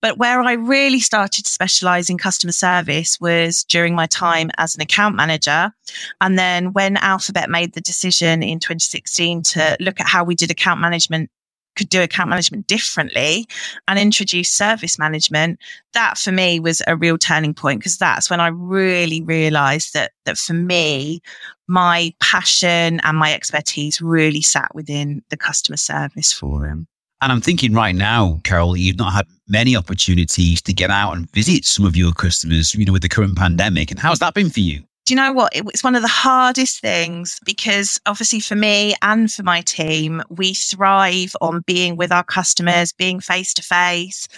But 0.00 0.18
where 0.18 0.40
I 0.40 0.52
really 0.52 1.00
started 1.00 1.44
to 1.44 1.50
specialize 1.50 2.08
in 2.08 2.18
customer 2.18 2.52
service 2.52 3.18
was 3.20 3.64
during 3.64 3.94
my 3.94 4.06
time 4.06 4.50
as 4.56 4.74
an 4.74 4.80
account 4.80 5.16
manager. 5.16 5.72
And 6.20 6.38
then 6.38 6.72
when 6.72 6.96
Alphabet 6.98 7.50
made 7.50 7.74
the 7.74 7.80
decision 7.80 8.42
in 8.42 8.60
2016 8.60 9.42
to 9.42 9.76
look 9.80 10.00
at 10.00 10.06
how 10.06 10.24
we 10.24 10.34
did 10.34 10.50
account 10.50 10.80
management 10.80 11.30
could 11.78 11.88
do 11.88 12.02
account 12.02 12.28
management 12.28 12.66
differently 12.66 13.46
and 13.86 13.98
introduce 13.98 14.50
service 14.50 14.98
management 14.98 15.58
that 15.94 16.18
for 16.18 16.32
me 16.32 16.58
was 16.60 16.82
a 16.86 16.96
real 16.96 17.16
turning 17.16 17.54
point 17.54 17.78
because 17.78 17.96
that's 17.96 18.28
when 18.28 18.40
i 18.40 18.48
really 18.48 19.22
realized 19.22 19.94
that 19.94 20.10
that 20.24 20.36
for 20.36 20.54
me 20.54 21.22
my 21.68 22.12
passion 22.20 23.00
and 23.04 23.16
my 23.16 23.32
expertise 23.32 24.02
really 24.02 24.42
sat 24.42 24.74
within 24.74 25.22
the 25.30 25.36
customer 25.36 25.76
service 25.76 26.32
forum 26.32 26.88
And 27.20 27.32
I'm 27.32 27.40
thinking 27.40 27.74
right 27.74 27.94
now, 27.94 28.40
Carol, 28.44 28.76
you've 28.76 28.98
not 28.98 29.12
had 29.12 29.26
many 29.48 29.74
opportunities 29.76 30.62
to 30.62 30.72
get 30.72 30.90
out 30.90 31.16
and 31.16 31.30
visit 31.32 31.64
some 31.64 31.84
of 31.84 31.96
your 31.96 32.12
customers, 32.12 32.74
you 32.74 32.84
know, 32.84 32.92
with 32.92 33.02
the 33.02 33.08
current 33.08 33.36
pandemic. 33.36 33.90
And 33.90 33.98
how's 33.98 34.20
that 34.20 34.34
been 34.34 34.50
for 34.50 34.60
you? 34.60 34.82
Do 35.04 35.14
you 35.14 35.16
know 35.16 35.32
what? 35.32 35.52
It's 35.54 35.82
one 35.82 35.96
of 35.96 36.02
the 36.02 36.08
hardest 36.08 36.80
things 36.80 37.40
because 37.44 37.98
obviously 38.06 38.40
for 38.40 38.54
me 38.54 38.94
and 39.00 39.32
for 39.32 39.42
my 39.42 39.62
team, 39.62 40.22
we 40.28 40.52
thrive 40.52 41.34
on 41.40 41.62
being 41.66 41.96
with 41.96 42.12
our 42.12 42.22
customers, 42.22 42.92
being 42.92 43.18
face 43.18 43.54
to 43.54 43.62
face, 43.62 44.28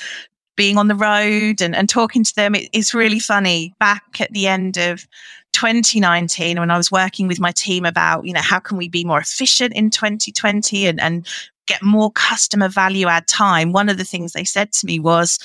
being 0.56 0.78
on 0.78 0.88
the 0.88 0.94
road 0.94 1.60
and, 1.60 1.74
and 1.74 1.88
talking 1.88 2.22
to 2.22 2.34
them. 2.34 2.54
It, 2.54 2.68
it's 2.72 2.94
really 2.94 3.18
funny. 3.18 3.74
Back 3.80 4.20
at 4.20 4.30
the 4.30 4.46
end 4.46 4.78
of 4.78 5.06
2019, 5.52 6.60
when 6.60 6.70
I 6.70 6.76
was 6.76 6.92
working 6.92 7.26
with 7.26 7.40
my 7.40 7.50
team 7.50 7.84
about, 7.84 8.24
you 8.24 8.32
know, 8.32 8.40
how 8.40 8.60
can 8.60 8.78
we 8.78 8.88
be 8.88 9.04
more 9.04 9.18
efficient 9.18 9.74
in 9.74 9.90
2020 9.90 10.86
and, 10.86 11.00
and 11.00 11.26
get 11.70 11.82
more 11.82 12.10
customer 12.10 12.68
value 12.68 13.06
add 13.06 13.28
time, 13.28 13.72
one 13.72 13.88
of 13.88 13.96
the 13.96 14.04
things 14.04 14.32
they 14.32 14.44
said 14.44 14.72
to 14.72 14.86
me 14.86 14.98
was, 14.98 15.38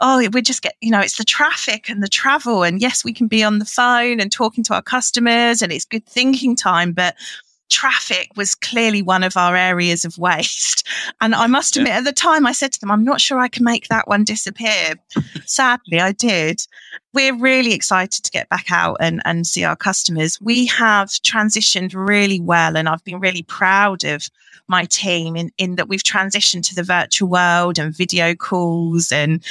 Oh, 0.00 0.28
we 0.32 0.42
just 0.42 0.62
get, 0.62 0.74
you 0.80 0.90
know, 0.90 1.00
it's 1.00 1.18
the 1.18 1.24
traffic 1.24 1.88
and 1.88 2.02
the 2.02 2.08
travel. 2.08 2.64
And 2.64 2.80
yes, 2.80 3.04
we 3.04 3.12
can 3.12 3.28
be 3.28 3.44
on 3.44 3.60
the 3.60 3.64
phone 3.64 4.20
and 4.20 4.30
talking 4.30 4.64
to 4.64 4.74
our 4.74 4.82
customers 4.82 5.62
and 5.62 5.72
it's 5.72 5.84
good 5.84 6.04
thinking 6.06 6.56
time, 6.56 6.92
but 6.92 7.14
traffic 7.68 8.30
was 8.36 8.54
clearly 8.54 9.02
one 9.02 9.22
of 9.22 9.36
our 9.36 9.56
areas 9.56 10.04
of 10.04 10.18
waste. 10.18 10.86
And 11.20 11.34
I 11.34 11.46
must 11.48 11.76
admit, 11.76 11.90
yeah. 11.90 11.98
at 11.98 12.04
the 12.04 12.12
time, 12.12 12.46
I 12.46 12.52
said 12.52 12.72
to 12.72 12.80
them, 12.80 12.90
I'm 12.90 13.04
not 13.04 13.20
sure 13.20 13.38
I 13.38 13.48
can 13.48 13.64
make 13.64 13.88
that 13.88 14.06
one 14.06 14.24
disappear. 14.24 14.94
Sadly, 15.46 16.00
I 16.00 16.12
did. 16.12 16.60
We're 17.12 17.36
really 17.36 17.72
excited 17.72 18.24
to 18.24 18.30
get 18.30 18.48
back 18.48 18.66
out 18.70 18.98
and, 19.00 19.20
and 19.24 19.46
see 19.46 19.64
our 19.64 19.76
customers. 19.76 20.40
We 20.40 20.66
have 20.66 21.08
transitioned 21.08 21.92
really 21.94 22.40
well, 22.40 22.76
and 22.76 22.88
I've 22.88 23.04
been 23.04 23.20
really 23.20 23.42
proud 23.42 24.04
of 24.04 24.28
my 24.68 24.84
team 24.84 25.34
in, 25.34 25.50
in 25.58 25.76
that 25.76 25.88
we've 25.88 26.02
transitioned 26.02 26.62
to 26.68 26.74
the 26.74 26.82
virtual 26.82 27.28
world 27.28 27.78
and 27.78 27.96
video 27.96 28.34
calls. 28.34 29.10
And, 29.10 29.42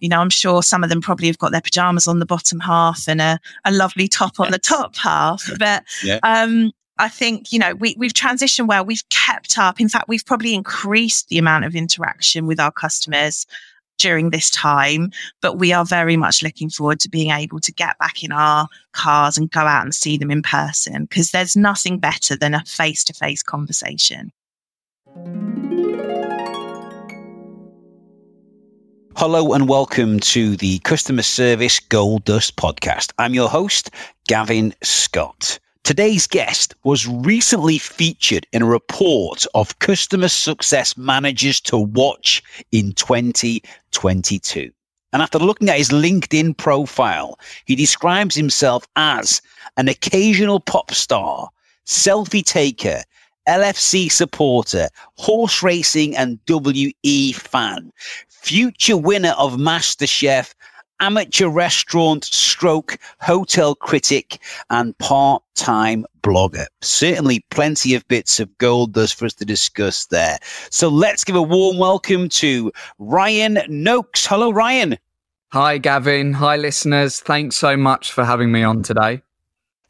you 0.00 0.08
know, 0.08 0.18
I'm 0.18 0.30
sure 0.30 0.62
some 0.62 0.82
of 0.82 0.90
them 0.90 1.00
probably 1.00 1.26
have 1.26 1.38
got 1.38 1.52
their 1.52 1.60
pajamas 1.60 2.08
on 2.08 2.18
the 2.18 2.26
bottom 2.26 2.58
half 2.58 3.06
and 3.06 3.20
a, 3.20 3.38
a 3.64 3.70
lovely 3.70 4.08
top 4.08 4.40
on 4.40 4.50
the 4.50 4.58
top 4.58 4.96
half. 4.96 5.48
But 5.58 5.84
yeah. 6.02 6.18
um, 6.22 6.72
I 6.98 7.08
think, 7.08 7.52
you 7.52 7.58
know, 7.58 7.74
we, 7.74 7.96
we've 7.98 8.12
transitioned 8.12 8.68
well. 8.68 8.84
We've 8.84 9.08
kept 9.08 9.58
up. 9.58 9.80
In 9.80 9.88
fact, 9.88 10.08
we've 10.08 10.26
probably 10.26 10.54
increased 10.54 11.28
the 11.28 11.38
amount 11.38 11.64
of 11.64 11.74
interaction 11.74 12.46
with 12.46 12.60
our 12.60 12.70
customers 12.70 13.46
during 13.98 14.30
this 14.30 14.50
time, 14.50 15.10
but 15.40 15.58
we 15.58 15.72
are 15.72 15.84
very 15.84 16.16
much 16.16 16.42
looking 16.42 16.68
forward 16.68 17.00
to 17.00 17.08
being 17.08 17.30
able 17.30 17.60
to 17.60 17.72
get 17.72 17.96
back 17.98 18.22
in 18.22 18.32
our 18.32 18.68
cars 18.92 19.38
and 19.38 19.50
go 19.50 19.60
out 19.60 19.84
and 19.84 19.94
see 19.94 20.18
them 20.18 20.30
in 20.30 20.42
person 20.42 21.04
because 21.04 21.30
there's 21.30 21.56
nothing 21.56 21.98
better 21.98 22.36
than 22.36 22.54
a 22.54 22.64
face 22.64 23.04
to 23.04 23.12
face 23.12 23.42
conversation. 23.42 24.32
Hello 29.14 29.52
and 29.52 29.68
welcome 29.68 30.18
to 30.20 30.56
the 30.56 30.78
Customer 30.80 31.22
Service 31.22 31.78
Gold 31.78 32.24
Dust 32.24 32.56
podcast. 32.56 33.12
I'm 33.18 33.34
your 33.34 33.48
host, 33.48 33.90
Gavin 34.26 34.74
Scott. 34.82 35.58
Today's 35.84 36.28
guest 36.28 36.76
was 36.84 37.08
recently 37.08 37.76
featured 37.76 38.46
in 38.52 38.62
a 38.62 38.66
report 38.66 39.44
of 39.52 39.80
customer 39.80 40.28
success 40.28 40.96
managers 40.96 41.60
to 41.62 41.76
watch 41.76 42.40
in 42.70 42.92
2022. 42.92 44.70
And 45.12 45.22
after 45.22 45.40
looking 45.40 45.68
at 45.68 45.78
his 45.78 45.90
LinkedIn 45.90 46.56
profile, 46.56 47.36
he 47.64 47.74
describes 47.74 48.36
himself 48.36 48.86
as 48.94 49.42
an 49.76 49.88
occasional 49.88 50.60
pop 50.60 50.92
star, 50.92 51.50
selfie 51.84 52.44
taker, 52.44 53.02
LFC 53.48 54.10
supporter, 54.10 54.88
horse 55.16 55.64
racing 55.64 56.16
and 56.16 56.38
WE 56.48 57.32
fan, 57.32 57.92
future 58.28 58.96
winner 58.96 59.34
of 59.36 59.54
MasterChef, 59.54 60.54
amateur 61.02 61.48
restaurant 61.48 62.24
stroke 62.24 62.96
hotel 63.20 63.74
critic 63.74 64.38
and 64.70 64.96
part-time 64.98 66.06
blogger. 66.22 66.66
Certainly 66.80 67.44
plenty 67.50 67.96
of 67.96 68.06
bits 68.06 68.38
of 68.38 68.56
gold 68.58 68.92
dust 68.92 69.16
for 69.16 69.26
us 69.26 69.34
to 69.34 69.44
discuss 69.44 70.06
there. 70.06 70.38
So 70.70 70.88
let's 70.88 71.24
give 71.24 71.34
a 71.34 71.42
warm 71.42 71.76
welcome 71.76 72.28
to 72.28 72.70
Ryan 73.00 73.58
Noakes. 73.68 74.26
Hello, 74.26 74.52
Ryan. 74.52 74.96
Hi, 75.50 75.78
Gavin. 75.78 76.32
Hi, 76.34 76.56
listeners. 76.56 77.18
Thanks 77.18 77.56
so 77.56 77.76
much 77.76 78.12
for 78.12 78.24
having 78.24 78.52
me 78.52 78.62
on 78.62 78.84
today. 78.84 79.22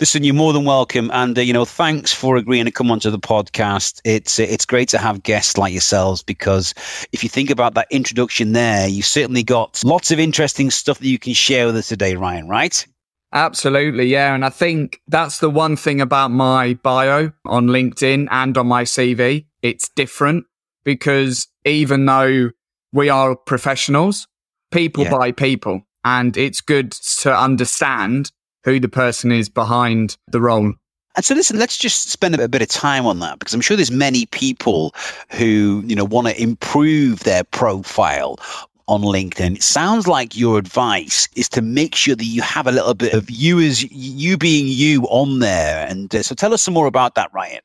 Listen, 0.01 0.25
you're 0.25 0.35
more 0.35 0.53
than 0.53 0.65
welcome, 0.65 1.11
and 1.13 1.39
uh, 1.39 1.43
you 1.43 1.53
know, 1.53 1.65
thanks 1.65 2.13
for 2.13 2.37
agreeing 2.37 2.65
to 2.65 2.73
come 2.73 2.91
onto 2.91 3.11
the 3.11 3.19
podcast. 3.19 4.01
It's 4.05 4.41
uh, 4.41 4.45
it's 4.49 4.65
great 4.65 4.89
to 4.89 4.99
have 4.99 5.23
guests 5.23 5.57
like 5.57 5.73
yourselves 5.73 6.23
because 6.23 6.75
if 7.13 7.23
you 7.23 7.29
think 7.29 7.51
about 7.51 7.75
that 7.75 7.87
introduction 7.91 8.53
there, 8.53 8.89
you 8.89 9.03
certainly 9.03 9.45
got 9.45 9.83
lots 9.85 10.11
of 10.11 10.19
interesting 10.19 10.71
stuff 10.71 10.99
that 10.99 11.07
you 11.07 11.19
can 11.19 11.35
share 11.35 11.67
with 11.67 11.77
us 11.77 11.89
today, 11.89 12.17
Ryan. 12.17 12.49
Right? 12.49 12.85
Absolutely, 13.33 14.07
yeah. 14.07 14.35
And 14.35 14.45
I 14.45 14.51
think 14.51 15.01
that's 15.09 15.39
the 15.39 15.51
one 15.51 15.77
thing 15.77 16.01
about 16.01 16.31
my 16.31 16.75
bio 16.75 17.31
on 17.45 17.69
LinkedIn 17.69 18.29
and 18.31 18.59
on 18.59 18.67
my 18.67 18.85
CV. 18.85 19.47
It's 19.63 19.89
different 19.91 20.47
because 20.85 21.47
even 21.65 22.07
though 22.07 22.51
we 22.93 23.09
are 23.09 23.37
professionals, 23.37 24.27
people 24.73 25.05
yeah. 25.05 25.11
buy 25.11 25.33
people, 25.33 25.83
and 26.05 26.37
it's 26.37 26.61
good 26.61 26.93
to 27.21 27.35
understand 27.37 28.33
who 28.65 28.81
the 28.81 28.89
person 28.89 29.33
is 29.33 29.49
behind 29.49 30.17
the 30.29 30.41
role. 30.41 30.73
And 31.15 31.25
so 31.25 31.35
listen, 31.35 31.59
let's 31.59 31.77
just 31.77 32.11
spend 32.11 32.35
a 32.35 32.49
bit 32.49 32.63
of 32.63 32.69
time 32.69 33.05
on 33.05 33.19
that 33.21 33.39
because 33.39 33.53
I'm 33.53 33.61
sure 33.61 33.77
there's 33.77 33.91
many 33.91 34.27
people 34.27 34.95
who, 35.31 35.83
you 35.87 35.95
know, 35.95 36.05
want 36.05 36.29
to 36.29 36.43
improve 36.43 37.21
their 37.21 37.45
profile 37.45 38.39
on 38.89 39.03
LinkedIn. 39.03 39.57
It 39.57 39.63
sounds 39.63 40.07
like 40.09 40.37
your 40.37 40.59
advice 40.59 41.29
is 41.37 41.49
to 41.51 41.63
make 41.63 41.95
sure 41.95 42.17
that 42.17 42.25
you 42.25 42.43
have 42.43 42.67
a 42.67 42.73
little 42.73 42.95
bit 42.95 43.13
of 43.13 43.31
you 43.31 43.61
as 43.61 43.91
you 43.91 44.39
being 44.39 44.67
you 44.69 45.03
on 45.05 45.39
there. 45.41 45.87
And 45.87 46.15
uh, 46.15 46.23
so 46.23 46.35
tell 46.35 46.55
us 46.55 46.63
some 46.63 46.75
more 46.75 46.87
about 46.87 47.15
that, 47.15 47.33
Ryan. 47.33 47.61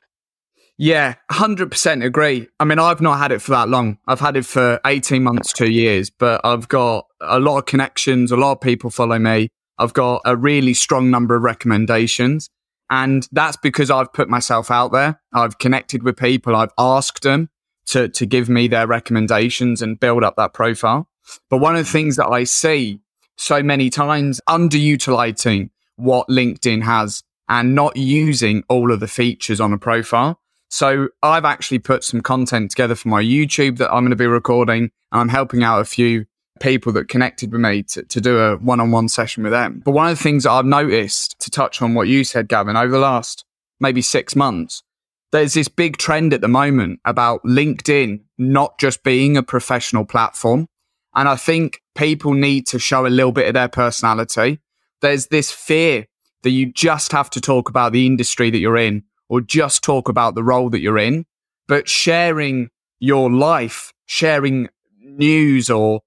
Yeah, 0.77 1.15
100% 1.31 2.05
agree. 2.05 2.47
I 2.59 2.65
mean, 2.65 2.77
I've 2.77 3.01
not 3.01 3.17
had 3.17 3.31
it 3.31 3.41
for 3.41 3.51
that 3.51 3.67
long. 3.67 3.97
I've 4.07 4.19
had 4.19 4.37
it 4.37 4.45
for 4.45 4.79
18 4.85 5.23
months, 5.23 5.51
two 5.51 5.71
years, 5.71 6.11
but 6.11 6.39
I've 6.43 6.67
got 6.67 7.07
a 7.19 7.39
lot 7.39 7.57
of 7.57 7.65
connections. 7.65 8.31
A 8.31 8.37
lot 8.37 8.51
of 8.51 8.61
people 8.61 8.91
follow 8.91 9.17
me. 9.17 9.49
I've 9.79 9.93
got 9.93 10.22
a 10.25 10.36
really 10.36 10.74
strong 10.74 11.10
number 11.12 11.36
of 11.36 11.43
recommendations. 11.43 12.50
And 12.89 13.27
that's 13.31 13.57
because 13.57 13.91
I've 13.91 14.13
put 14.13 14.29
myself 14.29 14.72
out 14.72 14.91
there. 14.91 15.22
I've 15.34 15.57
connected 15.60 16.03
with 16.03 16.17
people. 16.17 16.55
I've 16.55 16.74
asked 16.77 17.24
them 17.24 17.50
to, 17.88 18.07
to 18.10 18.25
give 18.25 18.50
me 18.50 18.67
their 18.67 18.88
recommendations 18.88 19.81
and 19.81 20.00
build 20.00 20.24
up 20.24 20.36
that 20.38 20.53
profile. 20.53 21.10
But 21.50 21.57
one 21.57 21.75
of 21.75 21.86
the 21.86 21.91
things 21.91 22.15
that 22.15 22.27
I 22.27 22.46
see 22.46 23.01
so 23.38 23.62
many 23.62 23.89
times 23.89 24.41
underutilizing 24.50 25.69
what 25.96 26.27
LinkedIn 26.27 26.84
has 26.84 27.24
and 27.50 27.75
not 27.75 27.96
using 27.96 28.63
all 28.67 28.91
of 28.91 29.00
the 29.00 29.07
features 29.07 29.62
on 29.62 29.74
a 29.74 29.77
profile. 29.77 30.39
So 30.69 31.10
I've 31.24 31.46
actually 31.46 31.79
put 31.79 32.03
some 32.03 32.22
content 32.22 32.72
together 32.72 32.96
for 32.96 33.07
my 33.07 33.22
YouTube 33.22 33.77
that 33.77 33.91
I'm 33.91 34.03
going 34.03 34.10
to 34.10 34.17
be 34.17 34.27
recording. 34.27 34.91
And 35.12 35.22
I'm 35.22 35.29
helping 35.29 35.63
out 35.63 35.79
a 35.79 35.86
few 35.86 36.25
people 36.59 36.91
that 36.93 37.09
connected 37.09 37.51
with 37.51 37.61
me 37.61 37.83
to, 37.83 38.03
to 38.03 38.21
do 38.21 38.39
a 38.39 38.57
one 38.57 38.79
on 38.79 38.91
one 38.91 39.07
session 39.07 39.43
with 39.43 39.51
them. 39.51 39.81
But 39.83 39.91
one 39.91 40.09
of 40.09 40.17
the 40.17 40.23
things 40.23 40.43
that 40.43 40.51
I've 40.51 40.65
noticed 40.65 41.39
to 41.39 41.51
touch 41.51 41.81
on 41.81 41.93
what 41.93 42.07
you 42.07 42.23
said, 42.23 42.47
Gavin, 42.47 42.75
over 42.75 42.91
the 42.91 42.99
last 42.99 43.45
maybe 43.79 44.01
six 44.01 44.35
months, 44.35 44.83
there's 45.31 45.53
this 45.53 45.67
big 45.67 45.97
trend 45.97 46.33
at 46.33 46.41
the 46.41 46.47
moment 46.47 46.99
about 47.05 47.43
LinkedIn 47.43 48.21
not 48.37 48.79
just 48.79 49.03
being 49.03 49.37
a 49.37 49.43
professional 49.43 50.05
platform. 50.05 50.67
And 51.15 51.27
I 51.27 51.35
think 51.35 51.81
people 51.95 52.33
need 52.33 52.67
to 52.67 52.79
show 52.79 53.05
a 53.05 53.09
little 53.09 53.31
bit 53.31 53.47
of 53.47 53.53
their 53.53 53.67
personality. 53.67 54.59
There's 55.01 55.27
this 55.27 55.51
fear 55.51 56.05
that 56.43 56.51
you 56.51 56.71
just 56.71 57.11
have 57.11 57.29
to 57.31 57.41
talk 57.41 57.69
about 57.69 57.91
the 57.91 58.05
industry 58.05 58.49
that 58.51 58.59
you're 58.59 58.77
in 58.77 59.03
or 59.27 59.41
just 59.41 59.83
talk 59.83 60.07
about 60.09 60.35
the 60.35 60.43
role 60.43 60.69
that 60.69 60.79
you're 60.79 60.97
in. 60.97 61.25
But 61.67 61.89
sharing 61.89 62.69
your 62.99 63.31
life, 63.31 63.91
sharing 64.05 64.69
news 64.99 65.69
or 65.69 66.01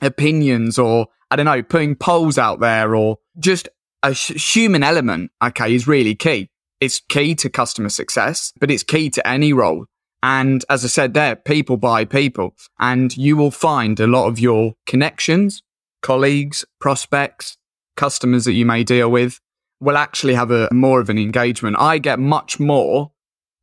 opinions 0.00 0.78
or 0.78 1.06
I 1.30 1.36
don't 1.36 1.46
know, 1.46 1.62
putting 1.62 1.94
polls 1.94 2.38
out 2.38 2.60
there 2.60 2.94
or 2.94 3.18
just 3.38 3.68
a 4.02 4.14
sh- 4.14 4.54
human 4.54 4.82
element, 4.82 5.30
okay, 5.42 5.74
is 5.74 5.86
really 5.86 6.14
key. 6.14 6.50
It's 6.80 7.00
key 7.00 7.34
to 7.36 7.50
customer 7.50 7.88
success, 7.88 8.52
but 8.58 8.70
it's 8.70 8.82
key 8.82 9.10
to 9.10 9.26
any 9.26 9.52
role. 9.52 9.86
And 10.22 10.64
as 10.68 10.84
I 10.84 10.88
said 10.88 11.14
there, 11.14 11.36
people 11.36 11.76
buy 11.76 12.04
people 12.04 12.54
and 12.78 13.16
you 13.16 13.36
will 13.36 13.50
find 13.50 13.98
a 14.00 14.06
lot 14.06 14.26
of 14.26 14.38
your 14.38 14.74
connections, 14.86 15.62
colleagues, 16.02 16.64
prospects, 16.80 17.56
customers 17.96 18.44
that 18.44 18.52
you 18.52 18.66
may 18.66 18.84
deal 18.84 19.10
with 19.10 19.40
will 19.80 19.96
actually 19.96 20.34
have 20.34 20.50
a 20.50 20.68
more 20.72 21.00
of 21.00 21.08
an 21.08 21.18
engagement. 21.18 21.76
I 21.78 21.98
get 21.98 22.18
much 22.18 22.60
more 22.60 23.12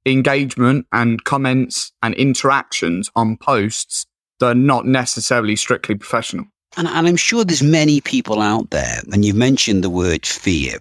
engagement 0.06 0.88
and 0.92 1.24
comments 1.24 1.92
and 2.02 2.16
interactions 2.16 3.12
on 3.16 3.38
posts 3.38 4.06
they're 4.40 4.56
not 4.56 4.86
necessarily 4.86 5.56
strictly 5.56 5.96
professional. 5.96 6.46
And, 6.76 6.88
and, 6.88 7.08
I'm 7.08 7.16
sure 7.16 7.44
there's 7.44 7.64
many 7.64 8.02
people 8.02 8.42
out 8.42 8.70
there, 8.70 9.02
and 9.12 9.26
you've 9.26 9.36
mentioned 9.36 9.84
the 9.84 9.90
word 9.90 10.26
fear, 10.26 10.78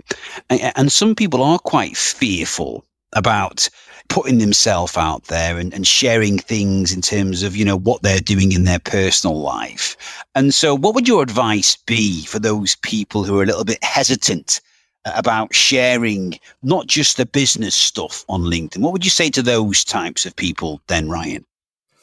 and, 0.51 0.73
and 0.77 0.93
some 0.93 1.15
people 1.15 1.43
are 1.43 1.59
quite 1.59 1.97
fearful 1.97 2.85
about 3.13 3.69
putting 4.09 4.39
themselves 4.39 4.97
out 4.97 5.25
there 5.25 5.59
and, 5.59 5.73
and 5.75 5.87
sharing 5.87 6.39
things 6.39 6.93
in 6.93 7.01
terms 7.01 7.43
of, 7.43 7.57
you 7.57 7.65
know, 7.65 7.79
what 7.79 8.03
they're 8.03 8.21
doing 8.21 8.53
in 8.53 8.65
their 8.65 8.79
personal 8.79 9.41
life. 9.41 9.97
And 10.35 10.55
so 10.55 10.77
what 10.77 10.95
would 10.95 11.09
your 11.09 11.23
advice 11.23 11.77
be 11.87 12.25
for 12.25 12.39
those 12.39 12.77
people 12.77 13.25
who 13.25 13.39
are 13.39 13.43
a 13.43 13.47
little 13.47 13.65
bit 13.65 13.83
hesitant 13.83 14.61
about 15.05 15.55
sharing 15.55 16.39
not 16.63 16.87
just 16.87 17.17
the 17.17 17.27
business 17.27 17.75
stuff 17.75 18.25
on 18.29 18.43
LinkedIn? 18.43 18.79
What 18.79 18.93
would 18.93 19.05
you 19.05 19.11
say 19.11 19.31
to 19.31 19.43
those 19.43 19.85
types 19.85 20.27
of 20.27 20.37
people 20.37 20.81
then, 20.89 21.09
Ryan? 21.09 21.45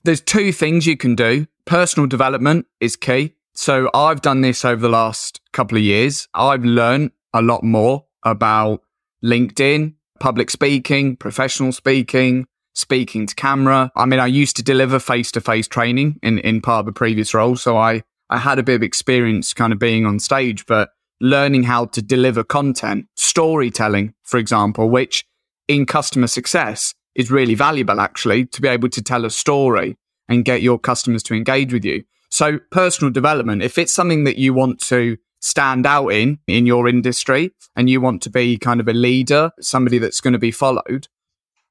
There's 0.06 0.20
two 0.20 0.52
things 0.52 0.86
you 0.86 0.98
can 0.98 1.16
do. 1.16 1.48
Personal 1.66 2.08
development 2.08 2.66
is 2.82 2.98
key. 2.98 3.36
So 3.56 3.90
I've 3.94 4.20
done 4.20 4.42
this 4.42 4.66
over 4.66 4.82
the 4.82 4.90
last 4.90 5.40
couple 5.54 5.78
of 5.78 5.84
years. 5.84 6.28
I've 6.34 6.66
learned 6.66 7.12
a 7.34 7.42
lot 7.42 7.64
more 7.64 8.06
about 8.24 8.82
LinkedIn, 9.24 9.94
public 10.20 10.50
speaking, 10.50 11.16
professional 11.16 11.72
speaking, 11.72 12.48
speaking 12.74 13.28
to 13.28 13.36
camera. 13.36 13.94
I 13.96 14.06
mean, 14.06 14.20
I 14.20 14.26
used 14.26 14.58
to 14.58 14.64
deliver 14.64 15.00
face 15.00 15.32
to 15.34 15.42
face 15.42 15.70
training 15.70 16.20
in, 16.22 16.40
in 16.40 16.60
part 16.60 16.82
of 16.82 16.88
a 16.90 16.92
previous 16.92 17.34
role. 17.34 17.56
So 17.56 17.78
I, 17.78 18.04
I 18.30 18.40
had 18.40 18.60
a 18.60 18.64
bit 18.64 18.76
of 18.76 18.84
experience 18.84 19.54
kind 19.54 19.72
of 19.72 19.80
being 19.80 20.06
on 20.06 20.20
stage, 20.20 20.66
but 20.66 20.90
learning 21.22 21.64
how 21.64 21.86
to 21.86 22.02
deliver 22.02 22.44
content, 22.44 23.08
storytelling, 23.16 24.16
for 24.24 24.38
example, 24.38 24.90
which 24.90 25.26
in 25.70 25.86
customer 25.86 26.28
success 26.28 26.94
is 27.16 27.32
really 27.32 27.56
valuable 27.56 28.00
actually 28.00 28.46
to 28.48 28.62
be 28.62 28.68
able 28.68 28.90
to 28.90 29.02
tell 29.02 29.26
a 29.26 29.30
story 29.30 29.98
and 30.28 30.46
get 30.46 30.62
your 30.62 30.80
customers 30.80 31.24
to 31.24 31.34
engage 31.34 31.74
with 31.74 31.86
you. 31.86 32.04
So 32.30 32.60
personal 32.72 33.12
development, 33.12 33.62
if 33.62 33.78
it's 33.78 33.94
something 33.94 34.24
that 34.24 34.38
you 34.38 34.54
want 34.54 34.80
to 34.82 35.18
stand 35.42 35.86
out 35.86 36.08
in, 36.08 36.40
in 36.48 36.66
your 36.66 36.88
industry 36.88 37.52
and 37.76 37.90
you 37.90 38.02
want 38.02 38.22
to 38.24 38.30
be 38.30 38.58
kind 38.58 38.80
of 38.80 38.88
a 38.88 38.94
leader, 38.94 39.52
somebody 39.60 39.98
that's 39.98 40.22
going 40.22 40.34
to 40.34 40.40
be 40.40 40.52
followed, 40.52 41.08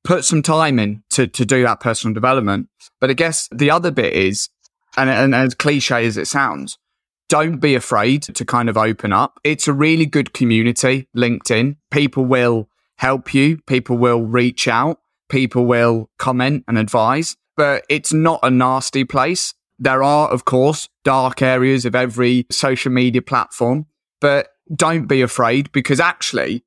put 0.05 0.25
some 0.25 0.43
time 0.43 0.79
in 0.79 1.03
to, 1.11 1.27
to 1.27 1.45
do 1.45 1.63
that 1.63 1.81
personal 1.81 2.15
development. 2.15 2.69
But 3.01 3.11
I 3.11 3.15
guess 3.15 3.49
the 3.51 3.71
other 3.71 3.91
bit 3.91 4.13
is, 4.13 4.49
and, 4.97 5.09
and 5.09 5.35
as 5.35 5.55
cliche 5.55 6.07
as 6.07 6.17
it 6.17 6.27
sounds, 6.27 6.79
don't 7.29 7.61
be 7.61 7.75
afraid 7.75 8.23
to 8.23 8.45
kind 8.45 8.69
of 8.69 8.77
open 8.77 9.13
up. 9.13 9.41
It's 9.43 9.67
a 9.67 9.73
really 9.73 10.05
good 10.05 10.35
community, 10.35 11.09
LinkedIn. 11.17 11.77
People 11.91 12.27
will 12.27 12.69
help 12.99 13.33
you. 13.33 13.57
People 13.67 13.97
will 13.97 14.23
reach 14.23 14.69
out. 14.69 15.01
People 15.33 15.65
will 15.65 16.09
comment 16.19 16.63
and 16.69 16.79
advise, 16.79 17.37
but 17.57 17.85
it's 17.89 18.13
not 18.13 18.39
a 18.45 18.51
nasty 18.51 19.03
place. 19.03 19.55
There 19.79 20.03
are, 20.03 20.29
of 20.29 20.45
course, 20.45 20.89
dark 21.03 21.43
areas 21.43 21.85
of 21.85 21.97
every 21.97 22.47
social 22.51 22.93
media 22.93 23.23
platform, 23.23 23.87
but 24.21 24.51
don't 24.77 25.09
be 25.09 25.23
afraid 25.23 25.73
because 25.73 25.99
actually 25.99 26.65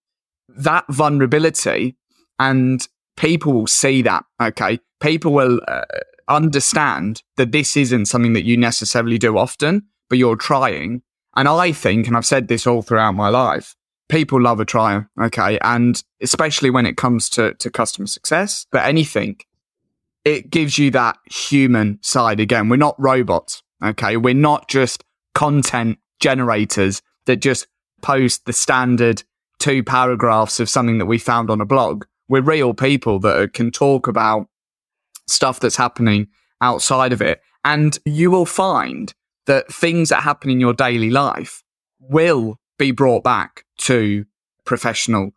that 0.49 0.83
vulnerability 0.89 1.95
and 2.39 2.85
people 3.15 3.53
will 3.53 3.67
see 3.67 4.01
that. 4.01 4.25
Okay. 4.41 4.79
People 4.99 5.31
will 5.31 5.61
uh, 5.67 5.83
understand 6.27 7.23
that 7.37 7.53
this 7.53 7.77
isn't 7.77 8.07
something 8.07 8.33
that 8.33 8.43
you 8.43 8.57
necessarily 8.57 9.17
do 9.17 9.37
often 9.37 9.83
but 10.09 10.17
you're 10.17 10.35
trying. 10.35 11.01
And 11.35 11.47
I 11.47 11.71
think, 11.71 12.07
and 12.07 12.15
I've 12.15 12.25
said 12.25 12.47
this 12.47 12.65
all 12.65 12.81
throughout 12.81 13.13
my 13.13 13.29
life, 13.29 13.75
people 14.09 14.41
love 14.41 14.59
a 14.59 14.65
trial. 14.65 15.05
Okay. 15.19 15.57
And 15.61 16.01
especially 16.21 16.69
when 16.69 16.85
it 16.85 16.97
comes 16.97 17.29
to, 17.31 17.53
to 17.55 17.69
customer 17.69 18.07
success, 18.07 18.65
but 18.71 18.85
anything, 18.85 19.37
it 20.23 20.49
gives 20.49 20.77
you 20.77 20.91
that 20.91 21.17
human 21.31 21.99
side 22.01 22.39
again. 22.39 22.69
We're 22.69 22.77
not 22.77 22.95
robots. 22.99 23.63
Okay. 23.83 24.17
We're 24.17 24.33
not 24.33 24.67
just 24.67 25.03
content 25.33 25.99
generators 26.19 27.01
that 27.25 27.37
just 27.37 27.67
post 28.01 28.45
the 28.45 28.53
standard 28.53 29.23
two 29.59 29.83
paragraphs 29.83 30.59
of 30.59 30.69
something 30.69 30.97
that 30.99 31.05
we 31.05 31.17
found 31.17 31.49
on 31.49 31.61
a 31.61 31.65
blog. 31.65 32.05
We're 32.27 32.41
real 32.41 32.73
people 32.73 33.19
that 33.19 33.53
can 33.53 33.71
talk 33.71 34.07
about 34.07 34.47
stuff 35.27 35.59
that's 35.59 35.75
happening 35.75 36.27
outside 36.61 37.13
of 37.13 37.21
it. 37.21 37.41
And 37.63 37.97
you 38.05 38.29
will 38.29 38.45
find 38.45 39.13
that 39.47 39.71
things 39.71 40.09
that 40.09 40.23
happen 40.23 40.49
in 40.49 40.59
your 40.59 40.73
daily 40.73 41.09
life 41.09 41.63
will 41.99 42.59
be 42.77 42.91
brought 42.91 43.23
back 43.23 43.65
to 43.79 44.25
professional 44.65 45.31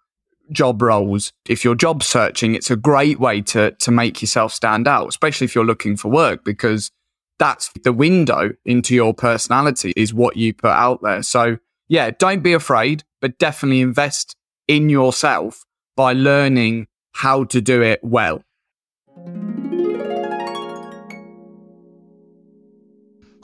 job 0.50 0.80
roles. 0.80 1.32
If 1.48 1.64
you're 1.64 1.74
job 1.74 2.02
searching, 2.02 2.54
it's 2.54 2.70
a 2.70 2.76
great 2.76 3.20
way 3.20 3.42
to, 3.42 3.72
to 3.72 3.90
make 3.90 4.20
yourself 4.22 4.52
stand 4.52 4.88
out, 4.88 5.08
especially 5.08 5.44
if 5.44 5.54
you're 5.54 5.64
looking 5.64 5.96
for 5.96 6.08
work, 6.08 6.44
because 6.44 6.90
that's 7.38 7.70
the 7.84 7.92
window 7.92 8.50
into 8.64 8.94
your 8.94 9.14
personality 9.14 9.92
is 9.96 10.12
what 10.12 10.36
you 10.36 10.54
put 10.54 10.70
out 10.70 11.02
there. 11.02 11.22
So 11.22 11.58
yeah, 11.88 12.10
don't 12.10 12.42
be 12.42 12.52
afraid, 12.52 13.04
but 13.20 13.38
definitely 13.38 13.80
invest 13.80 14.36
in 14.66 14.88
yourself 14.88 15.64
by 15.96 16.12
learning 16.12 16.86
how 17.12 17.44
to 17.44 17.60
do 17.60 17.82
it 17.82 18.00
well. 18.02 18.42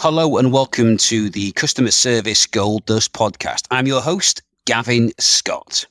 Hello 0.01 0.37
and 0.37 0.53
welcome 0.53 0.97
to 0.99 1.31
the 1.31 1.53
Customer 1.53 1.91
Service 1.91 2.47
Gold 2.47 2.85
Dust 2.85 3.13
podcast. 3.13 3.67
I'm 3.71 3.87
your 3.87 4.03
host, 4.03 4.43
Gavin 4.67 5.13
Scott. 5.19 5.87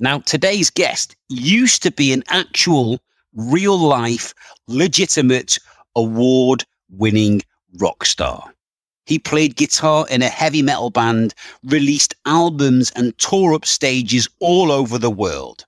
Now, 0.00 0.20
today's 0.20 0.70
guest 0.70 1.14
used 1.28 1.82
to 1.82 1.92
be 1.92 2.12
an 2.12 2.24
actual, 2.28 2.98
real 3.34 3.78
life, 3.78 4.34
legitimate, 4.66 5.58
award 5.94 6.64
winning 6.90 7.42
rock 7.78 8.04
star. 8.04 8.52
He 9.06 9.18
played 9.18 9.54
guitar 9.54 10.06
in 10.10 10.22
a 10.22 10.28
heavy 10.28 10.62
metal 10.62 10.90
band, 10.90 11.34
released 11.62 12.14
albums, 12.26 12.90
and 12.96 13.16
tore 13.18 13.54
up 13.54 13.64
stages 13.66 14.28
all 14.40 14.72
over 14.72 14.98
the 14.98 15.10
world. 15.10 15.66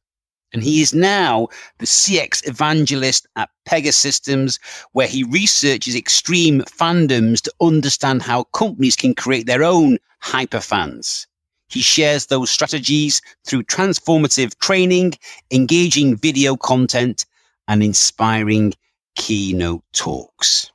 And 0.55 0.63
he 0.63 0.81
is 0.81 0.95
now 0.95 1.49
the 1.79 1.87
CX 1.87 2.49
evangelist 2.49 3.27
at 3.35 3.51
Pegasystems, 3.69 4.61
where 4.93 5.09
he 5.09 5.25
researches 5.25 5.97
extreme 5.97 6.61
fandoms 6.63 7.43
to 7.43 7.53
understand 7.61 8.23
how 8.23 8.45
companies 8.45 8.95
can 8.95 9.17
create 9.17 9.47
their 9.47 9.65
own 9.65 9.99
hyperfans. 10.23 11.27
He 11.67 11.81
shares 11.81 12.27
those 12.27 12.53
strategies 12.53 13.21
through 13.45 13.65
transformative 13.65 14.57
training, 14.61 15.15
engaging 15.51 16.17
video 16.17 16.57
content, 16.57 17.27
and 17.67 17.83
inspiring 17.83 18.75
keynote 19.17 19.83
talks. 19.93 20.71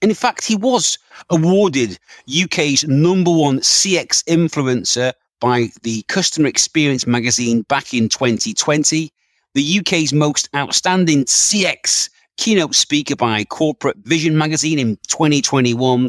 And 0.00 0.10
in 0.10 0.16
fact, 0.16 0.46
he 0.46 0.56
was 0.56 0.96
awarded 1.28 1.98
UK's 2.44 2.84
number 2.84 3.30
one 3.30 3.60
CX 3.60 4.24
influencer 4.24 5.12
by 5.42 5.66
the 5.82 6.02
Customer 6.02 6.46
Experience 6.46 7.04
magazine 7.04 7.62
back 7.62 7.92
in 7.92 8.08
2020, 8.08 9.10
the 9.54 9.80
UK's 9.80 10.12
most 10.12 10.48
outstanding 10.54 11.24
CX 11.24 12.08
keynote 12.38 12.76
speaker 12.76 13.16
by 13.16 13.42
Corporate 13.44 13.96
Vision 14.04 14.38
magazine 14.38 14.78
in 14.78 14.96
2021, 15.08 16.08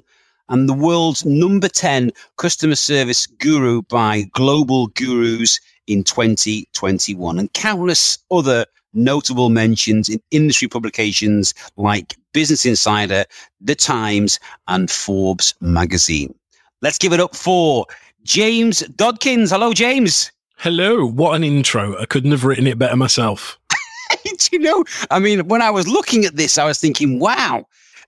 and 0.49 0.69
the 0.69 0.73
world's 0.73 1.25
number 1.25 1.67
10 1.67 2.11
customer 2.37 2.75
service 2.75 3.25
guru 3.25 3.81
by 3.81 4.21
Global 4.33 4.87
Gurus 4.89 5.59
in 5.87 6.03
2021, 6.03 7.39
and 7.39 7.51
countless 7.53 8.19
other 8.29 8.67
notable 8.93 9.49
mentions 9.49 10.09
in 10.09 10.21
industry 10.29 10.67
publications 10.67 11.55
like 11.75 12.15
Business 12.33 12.67
Insider, 12.67 13.25
The 13.61 13.73
Times, 13.73 14.39
and 14.67 14.91
Forbes 14.91 15.55
magazine. 15.59 16.35
Let's 16.83 16.99
give 16.99 17.13
it 17.13 17.19
up 17.19 17.35
for 17.35 17.87
James 18.23 18.81
Dodkins. 18.95 19.49
Hello, 19.49 19.73
James. 19.73 20.31
Hello. 20.57 21.05
What 21.05 21.35
an 21.35 21.43
intro. 21.43 21.99
I 21.99 22.05
couldn't 22.05 22.31
have 22.31 22.45
written 22.45 22.67
it 22.67 22.77
better 22.77 22.95
myself. 22.95 23.59
Do 24.23 24.49
you 24.51 24.59
know? 24.59 24.83
I 25.11 25.19
mean, 25.19 25.47
when 25.47 25.61
I 25.61 25.69
was 25.69 25.87
looking 25.87 26.25
at 26.25 26.35
this, 26.35 26.57
I 26.57 26.65
was 26.65 26.79
thinking, 26.79 27.19
wow. 27.19 27.65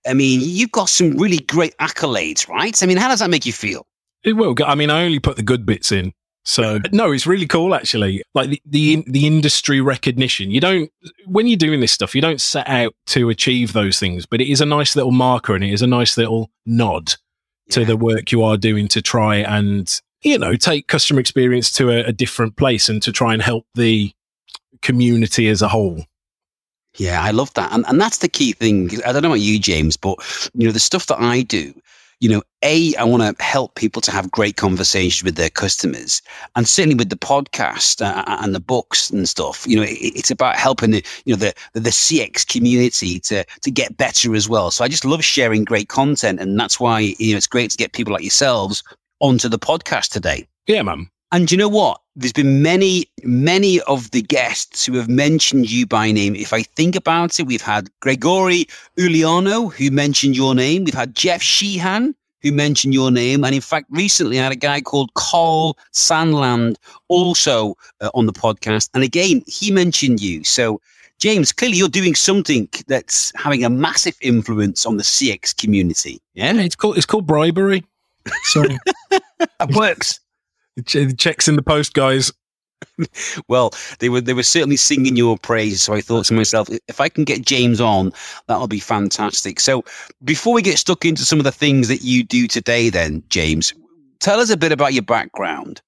I 0.08 0.13
mean, 0.13 0.39
you've 0.41 0.71
got 0.71 0.89
some 0.89 1.17
really 1.17 1.39
great 1.39 1.75
accolades, 1.78 2.47
right? 2.47 2.82
I 2.82 2.86
mean, 2.86 2.97
how 2.97 3.08
does 3.08 3.19
that 3.19 3.30
make 3.30 3.45
you 3.45 3.54
feel? 3.54 3.86
It 4.23 4.34
will. 4.34 4.56
I 4.65 4.75
mean, 4.75 4.89
I 4.89 5.04
only 5.04 5.19
put 5.19 5.36
the 5.36 5.43
good 5.43 5.65
bits 5.65 5.91
in. 5.91 6.13
So 6.47 6.80
no, 6.91 7.12
it's 7.12 7.25
really 7.25 7.47
cool 7.47 7.73
actually. 7.73 8.21
Like 8.36 8.51
the, 8.51 8.62
the 8.65 9.04
the 9.08 9.25
industry 9.25 9.82
recognition. 9.82 10.51
You 10.51 10.62
don't 10.62 10.91
when 11.25 11.47
you're 11.47 11.58
doing 11.58 11.80
this 11.80 11.91
stuff, 11.91 12.13
you 12.13 12.21
don't 12.21 12.39
set 12.39 12.69
out 12.69 12.93
to 13.08 13.30
achieve 13.30 13.73
those 13.73 13.97
things, 13.97 14.28
but 14.28 14.41
it 14.41 14.51
is 14.51 14.62
a 14.62 14.65
nice 14.65 14.95
little 14.95 15.12
marker 15.12 15.56
and 15.56 15.63
it 15.63 15.73
is 15.73 15.82
a 15.82 15.88
nice 15.88 16.17
little 16.17 16.51
nod 16.67 17.15
to 17.71 17.84
the 17.84 17.97
work 17.97 18.32
you 18.32 18.43
are 18.43 18.58
doing 18.58 18.88
to 18.89 19.01
try 19.01 19.38
and 19.38 20.01
you 20.25 20.39
know, 20.39 20.55
take 20.55 20.88
customer 20.88 21.19
experience 21.19 21.71
to 21.73 21.91
a, 21.91 22.05
a 22.05 22.11
different 22.11 22.57
place 22.57 22.89
and 22.89 23.01
to 23.03 23.11
try 23.11 23.31
and 23.31 23.43
help 23.43 23.65
the 23.75 24.11
community 24.81 25.47
as 25.47 25.61
a 25.61 25.67
whole. 25.67 26.03
Yeah, 26.97 27.21
I 27.21 27.31
love 27.31 27.53
that. 27.53 27.71
And, 27.71 27.85
and 27.88 28.01
that's 28.01 28.17
the 28.17 28.27
key 28.27 28.53
thing. 28.53 28.89
I 29.05 29.11
don't 29.11 29.21
know 29.21 29.29
about 29.29 29.41
you, 29.41 29.59
James, 29.59 29.95
but, 29.95 30.17
you 30.55 30.65
know, 30.65 30.71
the 30.71 30.79
stuff 30.79 31.05
that 31.07 31.19
I 31.19 31.43
do, 31.43 31.73
you 32.21 32.29
know, 32.29 32.41
A, 32.63 32.95
I 32.95 33.03
want 33.03 33.38
to 33.38 33.43
help 33.43 33.75
people 33.75 34.01
to 34.01 34.11
have 34.11 34.31
great 34.31 34.55
conversations 34.55 35.23
with 35.23 35.35
their 35.35 35.49
customers. 35.49 36.23
And 36.55 36.67
certainly 36.67 36.95
with 36.95 37.09
the 37.09 37.17
podcast 37.17 38.01
uh, 38.01 38.23
and 38.41 38.55
the 38.55 38.59
books 38.59 39.11
and 39.11 39.29
stuff, 39.29 39.67
you 39.67 39.75
know, 39.75 39.83
it, 39.83 39.99
it's 39.99 40.31
about 40.31 40.55
helping 40.55 40.91
the, 40.91 41.05
you 41.25 41.35
know, 41.35 41.39
the, 41.39 41.53
the, 41.73 41.89
CX 41.91 42.47
community 42.47 43.19
to, 43.19 43.43
to 43.61 43.69
get 43.69 43.97
better 43.97 44.33
as 44.33 44.49
well. 44.49 44.71
So 44.71 44.83
I 44.83 44.88
just 44.88 45.05
love 45.05 45.23
sharing 45.23 45.65
great 45.65 45.89
content. 45.89 46.39
And 46.39 46.59
that's 46.59 46.79
why, 46.79 47.13
you 47.19 47.33
know, 47.33 47.38
it's 47.38 47.45
great 47.45 47.69
to 47.71 47.77
get 47.77 47.93
people 47.93 48.13
like 48.13 48.23
yourselves 48.23 48.81
onto 49.19 49.49
the 49.49 49.60
podcast 49.60 50.12
today. 50.12 50.47
Yeah, 50.67 50.82
man. 50.82 51.10
And 51.32 51.51
you 51.51 51.58
know 51.58 51.69
what? 51.69 52.01
there's 52.15 52.34
been 52.34 52.62
many, 52.62 53.06
many 53.23 53.82
of 53.82 54.12
the 54.12 54.21
guests 54.21 54.86
who 54.86 54.93
have 54.93 55.10
mentioned 55.10 55.69
you 55.69 55.86
by 55.86 56.12
name. 56.12 56.36
If 56.36 56.54
I 56.54 56.63
think 56.63 56.95
about 56.95 57.39
it, 57.39 57.43
we've 57.43 57.62
had 57.62 57.89
Gregorio 57.99 58.63
Uglioni, 58.97 59.73
who 59.73 59.91
mentioned 59.91 60.38
your 60.38 60.56
name. 60.56 60.86
We've 60.86 60.93
had 60.93 61.13
Jeff 61.13 61.41
Sheehan, 61.41 62.15
who 62.41 62.51
mentioned 62.54 62.93
your 62.93 63.12
name. 63.12 63.43
And 63.43 63.54
in 63.54 63.62
fact, 63.62 63.88
recently 63.89 64.39
I 64.39 64.43
had 64.43 64.54
a 64.54 64.58
guy 64.58 64.80
called 64.80 65.13
Carl 65.15 65.78
Sandland 65.93 66.78
also 67.10 67.75
uh, 67.99 68.12
on 68.13 68.28
the 68.28 68.34
podcast. 68.34 68.89
And 68.93 69.04
again, 69.04 69.43
he 69.45 69.71
mentioned 69.71 70.21
you. 70.21 70.43
So, 70.45 70.80
James, 71.19 71.51
clearly 71.51 71.78
you're 71.78 71.89
doing 71.89 72.15
something 72.15 72.69
that's 72.88 73.34
having 73.36 73.65
a 73.65 73.69
massive 73.69 74.15
influence 74.21 74.86
on 74.86 74.97
the 74.97 75.04
CX 75.04 75.56
community. 75.58 76.21
Yeah, 76.34 76.54
it's 76.56 76.75
called 76.75 76.97
it's 76.97 77.06
called 77.06 77.25
bribery. 77.25 77.84
So 78.43 78.63
it 79.11 79.75
works. 79.75 80.19
The 80.75 81.15
checks 81.17 81.47
in 81.47 81.55
the 81.55 81.61
post, 81.61 81.93
guys. 81.93 82.31
well, 83.47 83.71
they 83.99 84.09
were 84.09 84.21
they 84.21 84.33
were 84.33 84.43
certainly 84.43 84.75
singing 84.75 85.15
your 85.15 85.38
praise. 85.38 85.81
So 85.81 85.93
I 85.93 86.01
thought 86.01 86.25
to 86.25 86.33
myself, 86.33 86.69
if 86.88 86.99
I 86.99 87.09
can 87.09 87.23
get 87.23 87.45
James 87.45 87.79
on, 87.79 88.11
that'll 88.47 88.67
be 88.67 88.79
fantastic. 88.79 89.59
So 89.59 89.83
before 90.23 90.53
we 90.53 90.61
get 90.61 90.77
stuck 90.77 91.05
into 91.05 91.23
some 91.23 91.39
of 91.39 91.45
the 91.45 91.51
things 91.51 91.88
that 91.88 92.01
you 92.01 92.23
do 92.23 92.47
today, 92.47 92.89
then 92.89 93.23
James, 93.29 93.73
tell 94.19 94.39
us 94.39 94.49
a 94.49 94.57
bit 94.57 94.71
about 94.71 94.93
your 94.93 95.03
background. 95.03 95.81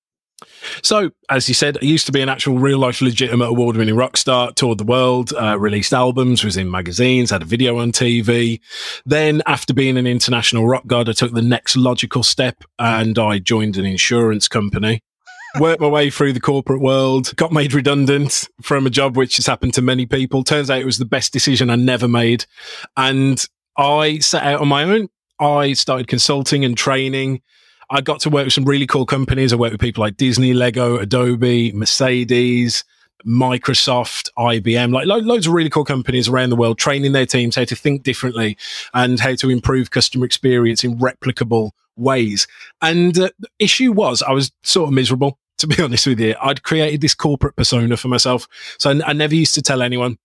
So, 0.83 1.11
as 1.29 1.47
you 1.47 1.55
said, 1.55 1.77
I 1.81 1.85
used 1.85 2.05
to 2.05 2.11
be 2.11 2.21
an 2.21 2.29
actual 2.29 2.59
real 2.59 2.77
life 2.77 3.01
legitimate 3.01 3.47
award 3.47 3.75
winning 3.75 3.95
rock 3.95 4.17
star, 4.17 4.51
toured 4.51 4.77
the 4.77 4.83
world, 4.83 5.33
uh, 5.33 5.57
released 5.57 5.93
albums, 5.93 6.43
was 6.43 6.57
in 6.57 6.69
magazines, 6.69 7.31
had 7.31 7.41
a 7.41 7.45
video 7.45 7.79
on 7.79 7.91
TV. 7.91 8.59
Then, 9.05 9.41
after 9.47 9.73
being 9.73 9.97
an 9.97 10.05
international 10.05 10.67
rock 10.67 10.85
god, 10.85 11.09
I 11.09 11.13
took 11.13 11.33
the 11.33 11.41
next 11.41 11.75
logical 11.75 12.23
step 12.23 12.63
and 12.77 13.17
I 13.17 13.39
joined 13.39 13.77
an 13.77 13.85
insurance 13.85 14.47
company. 14.47 15.01
Worked 15.59 15.81
my 15.81 15.87
way 15.87 16.09
through 16.11 16.33
the 16.33 16.39
corporate 16.39 16.81
world, 16.81 17.35
got 17.35 17.51
made 17.51 17.73
redundant 17.73 18.47
from 18.61 18.85
a 18.85 18.91
job 18.91 19.17
which 19.17 19.37
has 19.37 19.47
happened 19.47 19.73
to 19.75 19.81
many 19.81 20.05
people. 20.05 20.43
Turns 20.43 20.69
out 20.69 20.79
it 20.79 20.85
was 20.85 20.99
the 20.99 21.05
best 21.05 21.33
decision 21.33 21.69
I 21.69 21.75
never 21.75 22.07
made. 22.07 22.45
And 22.95 23.43
I 23.75 24.19
set 24.19 24.43
out 24.43 24.61
on 24.61 24.67
my 24.67 24.83
own. 24.83 25.09
I 25.39 25.73
started 25.73 26.07
consulting 26.07 26.63
and 26.63 26.77
training 26.77 27.41
I 27.89 28.01
got 28.01 28.19
to 28.21 28.29
work 28.29 28.45
with 28.45 28.53
some 28.53 28.65
really 28.65 28.87
cool 28.87 29.05
companies. 29.05 29.53
I 29.53 29.55
worked 29.55 29.71
with 29.73 29.81
people 29.81 30.01
like 30.01 30.17
Disney, 30.17 30.53
Lego, 30.53 30.97
Adobe, 30.97 31.71
Mercedes, 31.71 32.83
Microsoft, 33.25 34.29
IBM, 34.37 34.93
like 34.93 35.07
lo- 35.07 35.17
loads 35.17 35.47
of 35.47 35.53
really 35.53 35.69
cool 35.69 35.85
companies 35.85 36.27
around 36.27 36.49
the 36.49 36.55
world, 36.55 36.77
training 36.77 37.13
their 37.13 37.25
teams 37.25 37.55
how 37.55 37.63
to 37.63 37.75
think 37.75 38.03
differently 38.03 38.57
and 38.93 39.19
how 39.19 39.35
to 39.35 39.49
improve 39.49 39.91
customer 39.91 40.25
experience 40.25 40.83
in 40.83 40.97
replicable 40.97 41.71
ways. 41.95 42.47
And 42.81 43.17
uh, 43.17 43.29
the 43.39 43.49
issue 43.59 43.91
was 43.91 44.21
I 44.21 44.31
was 44.31 44.51
sort 44.63 44.87
of 44.89 44.93
miserable, 44.93 45.39
to 45.59 45.67
be 45.67 45.81
honest 45.81 46.07
with 46.07 46.19
you. 46.19 46.35
I'd 46.41 46.63
created 46.63 47.01
this 47.01 47.15
corporate 47.15 47.55
persona 47.55 47.97
for 47.97 48.07
myself. 48.07 48.47
So 48.77 48.91
I, 48.91 49.09
I 49.09 49.13
never 49.13 49.35
used 49.35 49.55
to 49.55 49.61
tell 49.61 49.81
anyone 49.81 50.17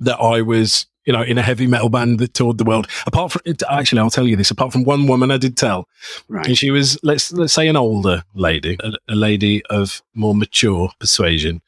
that 0.00 0.18
I 0.18 0.42
was 0.42 0.86
you 1.10 1.16
know, 1.16 1.22
in 1.22 1.38
a 1.38 1.42
heavy 1.42 1.66
metal 1.66 1.88
band 1.88 2.20
that 2.20 2.34
toured 2.34 2.56
the 2.56 2.62
world. 2.62 2.86
Apart 3.04 3.32
from, 3.32 3.42
actually, 3.68 3.98
I'll 3.98 4.10
tell 4.10 4.28
you 4.28 4.36
this. 4.36 4.52
Apart 4.52 4.70
from 4.70 4.84
one 4.84 5.08
woman, 5.08 5.32
I 5.32 5.38
did 5.38 5.56
tell, 5.56 5.88
right. 6.28 6.46
and 6.46 6.56
she 6.56 6.70
was 6.70 6.96
let's 7.02 7.32
let's 7.32 7.52
say 7.52 7.66
an 7.66 7.76
older 7.76 8.22
lady, 8.32 8.76
a, 8.78 8.92
a 9.08 9.16
lady 9.16 9.66
of 9.66 10.02
more 10.14 10.36
mature 10.36 10.88
persuasion, 11.00 11.62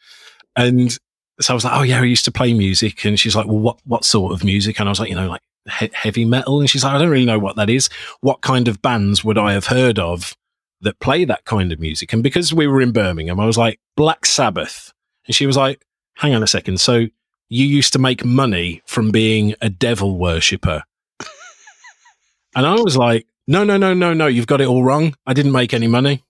and 0.55 0.97
so 1.41 1.53
I 1.53 1.57
was 1.57 1.65
like, 1.65 1.77
oh 1.77 1.83
yeah, 1.83 1.99
I 1.99 2.05
used 2.05 2.25
to 2.27 2.31
play 2.31 2.55
music, 2.55 3.05
and 3.05 3.19
she's 3.19 3.35
like, 3.35 3.47
well, 3.47 3.59
what 3.59 3.81
what 3.85 4.05
sort 4.05 4.33
of 4.33 4.45
music? 4.45 4.79
And 4.79 4.89
I 4.89 4.93
was 4.93 5.01
like, 5.01 5.11
you 5.11 5.17
know, 5.17 5.29
like 5.29 5.43
he- 5.81 5.91
heavy 5.93 6.25
metal, 6.25 6.61
and 6.61 6.71
she's 6.71 6.85
like, 6.85 6.95
I 6.95 6.99
don't 6.99 7.11
really 7.11 7.25
know 7.25 7.41
what 7.41 7.57
that 7.57 7.69
is. 7.69 7.89
What 8.21 8.43
kind 8.43 8.69
of 8.69 8.81
bands 8.81 9.25
would 9.25 9.39
I 9.39 9.55
have 9.55 9.67
heard 9.67 9.99
of 9.99 10.37
that 10.83 11.01
play 11.01 11.25
that 11.25 11.45
kind 11.47 11.73
of 11.73 11.81
music? 11.81 12.13
And 12.13 12.23
because 12.23 12.55
we 12.55 12.69
were 12.69 12.81
in 12.81 12.93
Birmingham, 12.93 13.41
I 13.41 13.47
was 13.47 13.59
like, 13.59 13.81
Black 13.97 14.25
Sabbath, 14.25 14.93
and 15.27 15.35
she 15.35 15.49
was 15.49 15.57
like, 15.57 15.85
hang 16.15 16.33
on 16.33 16.45
a 16.45 16.47
second, 16.47 16.81
so 16.81 17.07
you 17.53 17.67
used 17.67 17.93
to 17.93 17.99
make 17.99 18.25
money 18.25 18.81
from 18.87 19.11
being 19.11 19.55
a 19.61 19.69
devil 19.69 20.17
worshipper. 20.19 20.83
and 22.57 22.67
I 22.67 22.75
was 22.77 22.97
like, 22.97 23.27
no, 23.47 23.63
no, 23.63 23.77
no, 23.77 23.93
no, 23.93 24.15
no, 24.15 24.27
you've 24.27 24.47
got 24.47 24.63
it 24.63 24.67
all 24.67 24.83
wrong. 24.83 25.15
I 25.27 25.35
didn't 25.35 25.53
make 25.53 25.75
any 25.75 25.87
money. 25.87 26.25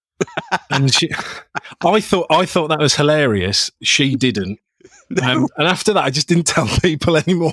and 0.70 0.92
she, 0.92 1.10
I 1.84 2.00
thought, 2.00 2.28
I 2.30 2.46
thought 2.46 2.68
that 2.68 2.78
was 2.78 2.94
hilarious. 2.94 3.70
She 3.82 4.16
didn't. 4.16 4.58
Um, 5.22 5.48
and 5.58 5.68
after 5.68 5.92
that, 5.92 6.04
I 6.04 6.08
just 6.08 6.28
didn't 6.28 6.46
tell 6.46 6.66
people 6.82 7.18
anymore. 7.18 7.52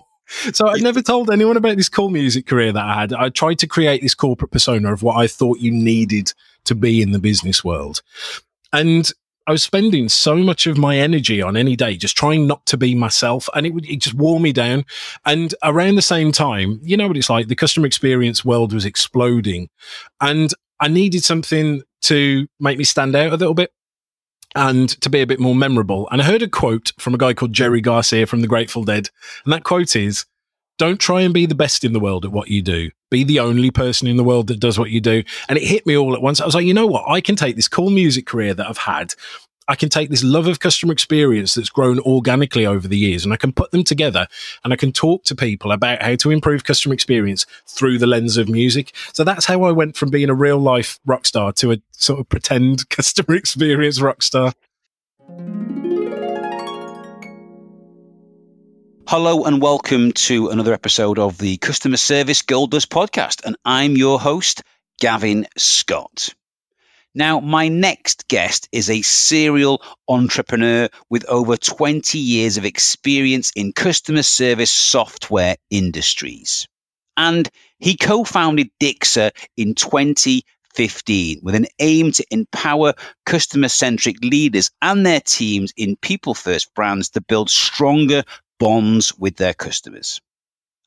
So 0.54 0.70
I 0.70 0.76
never 0.78 1.02
told 1.02 1.30
anyone 1.30 1.58
about 1.58 1.76
this 1.76 1.90
cool 1.90 2.10
music 2.10 2.48
career 2.48 2.72
that 2.72 2.84
I 2.84 3.02
had. 3.02 3.12
I 3.14 3.28
tried 3.28 3.60
to 3.60 3.68
create 3.68 4.04
this 4.04 4.16
corporate 4.16 4.52
persona 4.52 4.94
of 4.94 5.04
what 5.04 5.18
I 5.18 5.28
thought 5.28 5.60
you 5.60 5.72
needed 5.72 6.32
to 6.64 6.76
be 6.76 7.02
in 7.02 7.12
the 7.12 7.20
business 7.20 7.62
world. 7.62 8.02
And 8.72 9.12
I 9.48 9.52
was 9.52 9.64
spending 9.64 10.10
so 10.10 10.38
much 10.38 10.66
of 10.66 10.78
my 10.78 10.98
energy 10.98 11.42
on 11.42 11.56
any 11.56 11.76
day 11.76 11.98
just 11.98 12.18
trying 12.18 12.48
not 12.48 12.66
to 12.68 12.78
be 12.78 12.96
myself, 12.96 13.48
and 13.54 13.66
it 13.66 13.74
would 13.74 13.86
it 13.86 13.98
just 13.98 14.16
wore 14.16 14.40
me 14.40 14.52
down. 14.52 14.86
And 15.26 15.54
around 15.64 15.96
the 15.96 16.02
same 16.02 16.32
time, 16.32 16.80
you 16.82 16.98
know 16.98 17.08
what 17.08 17.18
it's 17.18 17.30
like. 17.30 17.48
The 17.48 17.56
customer 17.56 17.86
experience 17.86 18.44
world 18.44 18.74
was 18.74 18.86
exploding, 18.86 19.70
and 20.20 20.54
I 20.80 20.88
needed 20.88 21.24
something 21.24 21.84
to 22.04 22.48
make 22.60 22.78
me 22.78 22.84
stand 22.84 23.16
out 23.16 23.34
a 23.34 23.38
little 23.38 23.54
bit 23.54 23.72
and 24.56 24.90
to 25.02 25.10
be 25.10 25.22
a 25.22 25.28
bit 25.28 25.40
more 25.40 25.56
memorable. 25.56 26.08
And 26.12 26.22
I 26.22 26.26
heard 26.26 26.42
a 26.42 26.48
quote 26.48 26.94
from 26.98 27.14
a 27.14 27.18
guy 27.18 27.34
called 27.34 27.54
Jerry 27.54 27.82
Garcia 27.82 28.26
from 28.26 28.42
the 28.42 28.48
Grateful 28.48 28.84
Dead, 28.84 29.10
and 29.44 29.54
that 29.54 29.64
quote 29.64 29.96
is, 29.96 30.26
"Don't 30.78 31.00
try 31.00 31.22
and 31.22 31.34
be 31.34 31.46
the 31.46 31.56
best 31.56 31.84
in 31.84 31.94
the 31.94 32.00
world 32.00 32.26
at 32.26 32.32
what 32.32 32.50
you 32.50 32.62
do 32.62 32.92
be 33.16 33.24
the 33.24 33.40
only 33.40 33.72
person 33.72 34.08
in 34.08 34.18
the 34.18 34.24
world 34.24 34.48
that 34.48 34.60
does 34.60 34.78
what 34.78 34.92
you 34.92 35.00
do. 35.00 35.24
And 35.48 35.58
it 35.58 35.64
hit 35.64 35.86
me 35.86 35.96
all 35.96 36.14
at 36.14 36.22
once. 36.22 36.42
I 36.42 36.46
was 36.46 36.56
like, 36.56 36.66
you 36.66 36.74
know 36.74 36.88
what? 36.88 37.10
I 37.10 37.22
can 37.22 37.38
take 37.38 37.56
this 37.56 37.70
cool 37.70 37.90
music 37.90 38.26
career 38.26 38.54
that 38.54 38.68
I've 38.68 38.78
had. 38.78 39.14
I 39.68 39.76
can 39.76 39.90
take 39.90 40.10
this 40.10 40.24
love 40.24 40.48
of 40.48 40.60
customer 40.60 40.94
experience 40.94 41.56
that's 41.56 41.70
grown 41.70 42.00
organically 42.02 42.66
over 42.68 42.88
the 42.88 42.98
years 42.98 43.24
and 43.24 43.34
I 43.34 43.38
can 43.38 43.52
put 43.52 43.72
them 43.72 43.84
together 43.84 44.28
and 44.64 44.72
I 44.72 44.76
can 44.76 44.92
talk 44.92 45.24
to 45.24 45.36
people 45.36 45.72
about 45.72 46.04
how 46.04 46.16
to 46.16 46.30
improve 46.30 46.66
customer 46.66 46.94
experience 46.94 47.48
through 47.66 47.98
the 47.98 48.06
lens 48.06 48.38
of 48.38 48.48
music. 48.48 48.94
So 49.14 49.24
that's 49.24 49.46
how 49.46 49.64
I 49.64 49.72
went 49.72 49.96
from 49.96 50.12
being 50.12 50.30
a 50.30 50.36
real 50.36 50.60
life 50.60 51.00
rock 51.06 51.26
star 51.26 51.52
to 51.54 51.72
a 51.72 51.78
sort 51.94 52.20
of 52.20 52.30
pretend 52.30 52.90
customer 52.90 53.36
experience 53.36 54.00
rock 54.02 54.22
star. 54.22 54.54
Hello 59.08 59.44
and 59.44 59.62
welcome 59.62 60.12
to 60.14 60.50
another 60.50 60.74
episode 60.74 61.20
of 61.20 61.38
the 61.38 61.58
Customer 61.58 61.96
Service 61.96 62.42
Gold 62.42 62.72
Dust 62.72 62.90
podcast. 62.90 63.46
And 63.46 63.56
I'm 63.64 63.96
your 63.96 64.20
host, 64.20 64.64
Gavin 65.00 65.46
Scott. 65.58 66.34
Now, 67.14 67.40
my 67.40 67.68
next 67.68 68.28
guest 68.30 68.68
is 68.72 68.90
a 68.90 69.04
serial 69.04 69.84
entrepreneur 70.08 70.90
with 71.12 71.24
over 71.30 71.56
20 71.56 72.18
years 72.18 72.58
of 72.58 72.66
experience 72.66 73.52
in 73.56 73.74
customer 73.74 74.24
service 74.24 74.72
software 74.72 75.56
industries. 75.70 76.68
And 77.16 77.48
he 77.78 77.96
co 77.96 78.24
founded 78.24 78.72
Dixa 78.82 79.30
in 79.56 79.76
2015 79.76 81.42
with 81.44 81.54
an 81.54 81.68
aim 81.78 82.12
to 82.14 82.26
empower 82.32 82.96
customer 83.28 83.70
centric 83.70 84.20
leaders 84.24 84.72
and 84.82 85.06
their 85.06 85.22
teams 85.22 85.72
in 85.78 85.96
people 85.98 86.34
first 86.34 86.74
brands 86.74 87.08
to 87.12 87.22
build 87.22 87.52
stronger 87.52 88.24
bonds 88.60 89.18
with 89.18 89.38
their 89.38 89.54
customers. 89.54 90.22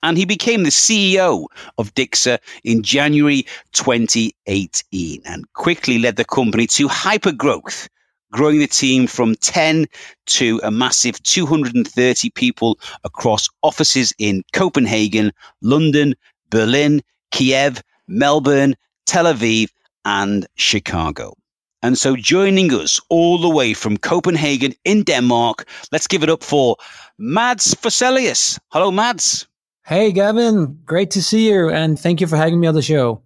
And 0.02 0.16
he 0.16 0.24
became 0.24 0.62
the 0.62 0.70
CEO 0.70 1.46
of 1.76 1.94
Dixa 1.94 2.38
in 2.62 2.82
January 2.82 3.46
2018 3.72 5.22
and 5.24 5.52
quickly 5.54 5.98
led 5.98 6.16
the 6.16 6.24
company 6.24 6.68
to 6.68 6.86
hyper 6.86 7.32
growth, 7.32 7.88
growing 8.30 8.60
the 8.60 8.68
team 8.68 9.08
from 9.08 9.34
10 9.36 9.86
to 10.26 10.60
a 10.62 10.70
massive 10.70 11.20
230 11.24 12.30
people 12.30 12.78
across 13.02 13.48
offices 13.62 14.12
in 14.18 14.44
Copenhagen, 14.52 15.32
London, 15.62 16.14
Berlin, 16.50 17.02
Kiev, 17.32 17.82
Melbourne, 18.06 18.76
Tel 19.06 19.24
Aviv, 19.24 19.70
and 20.04 20.46
Chicago. 20.54 21.34
And 21.82 21.96
so 21.96 22.16
joining 22.16 22.72
us 22.72 23.00
all 23.08 23.38
the 23.38 23.48
way 23.48 23.72
from 23.72 23.96
Copenhagen 23.96 24.74
in 24.84 25.04
Denmark, 25.04 25.66
let's 25.92 26.06
give 26.08 26.22
it 26.22 26.30
up 26.30 26.42
for 26.42 26.76
Mads 27.18 27.74
Fosselius. 27.74 28.58
Hello, 28.68 28.90
Mads. 28.90 29.46
Hey, 29.86 30.12
Gavin. 30.12 30.78
Great 30.84 31.10
to 31.12 31.22
see 31.22 31.48
you. 31.48 31.70
And 31.70 31.98
thank 31.98 32.20
you 32.20 32.26
for 32.26 32.36
having 32.36 32.60
me 32.60 32.66
on 32.66 32.74
the 32.74 32.82
show. 32.82 33.22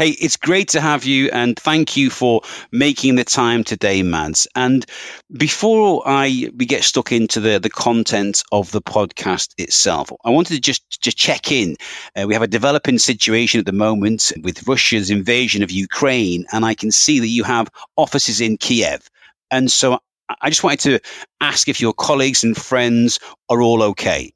Hey, 0.00 0.12
it's 0.12 0.38
great 0.38 0.68
to 0.68 0.80
have 0.80 1.04
you 1.04 1.28
and 1.30 1.58
thank 1.58 1.94
you 1.94 2.08
for 2.08 2.40
making 2.72 3.16
the 3.16 3.24
time 3.24 3.62
today, 3.62 4.02
Mads. 4.02 4.48
And 4.56 4.86
before 5.36 6.02
I 6.06 6.48
we 6.56 6.64
get 6.64 6.84
stuck 6.84 7.12
into 7.12 7.38
the, 7.38 7.58
the 7.58 7.68
content 7.68 8.42
of 8.50 8.70
the 8.70 8.80
podcast 8.80 9.52
itself, 9.58 10.10
I 10.24 10.30
wanted 10.30 10.54
to 10.54 10.60
just, 10.62 11.02
just 11.02 11.18
check 11.18 11.52
in. 11.52 11.76
Uh, 12.16 12.24
we 12.26 12.32
have 12.32 12.42
a 12.42 12.46
developing 12.46 12.98
situation 12.98 13.60
at 13.60 13.66
the 13.66 13.72
moment 13.72 14.32
with 14.42 14.66
Russia's 14.66 15.10
invasion 15.10 15.62
of 15.62 15.70
Ukraine, 15.70 16.46
and 16.50 16.64
I 16.64 16.72
can 16.72 16.90
see 16.90 17.20
that 17.20 17.28
you 17.28 17.44
have 17.44 17.68
offices 17.98 18.40
in 18.40 18.56
Kiev. 18.56 19.06
And 19.50 19.70
so 19.70 19.98
I 20.40 20.48
just 20.48 20.64
wanted 20.64 20.80
to 20.80 21.00
ask 21.42 21.68
if 21.68 21.78
your 21.78 21.92
colleagues 21.92 22.42
and 22.42 22.56
friends 22.56 23.20
are 23.50 23.60
all 23.60 23.82
okay. 23.82 24.32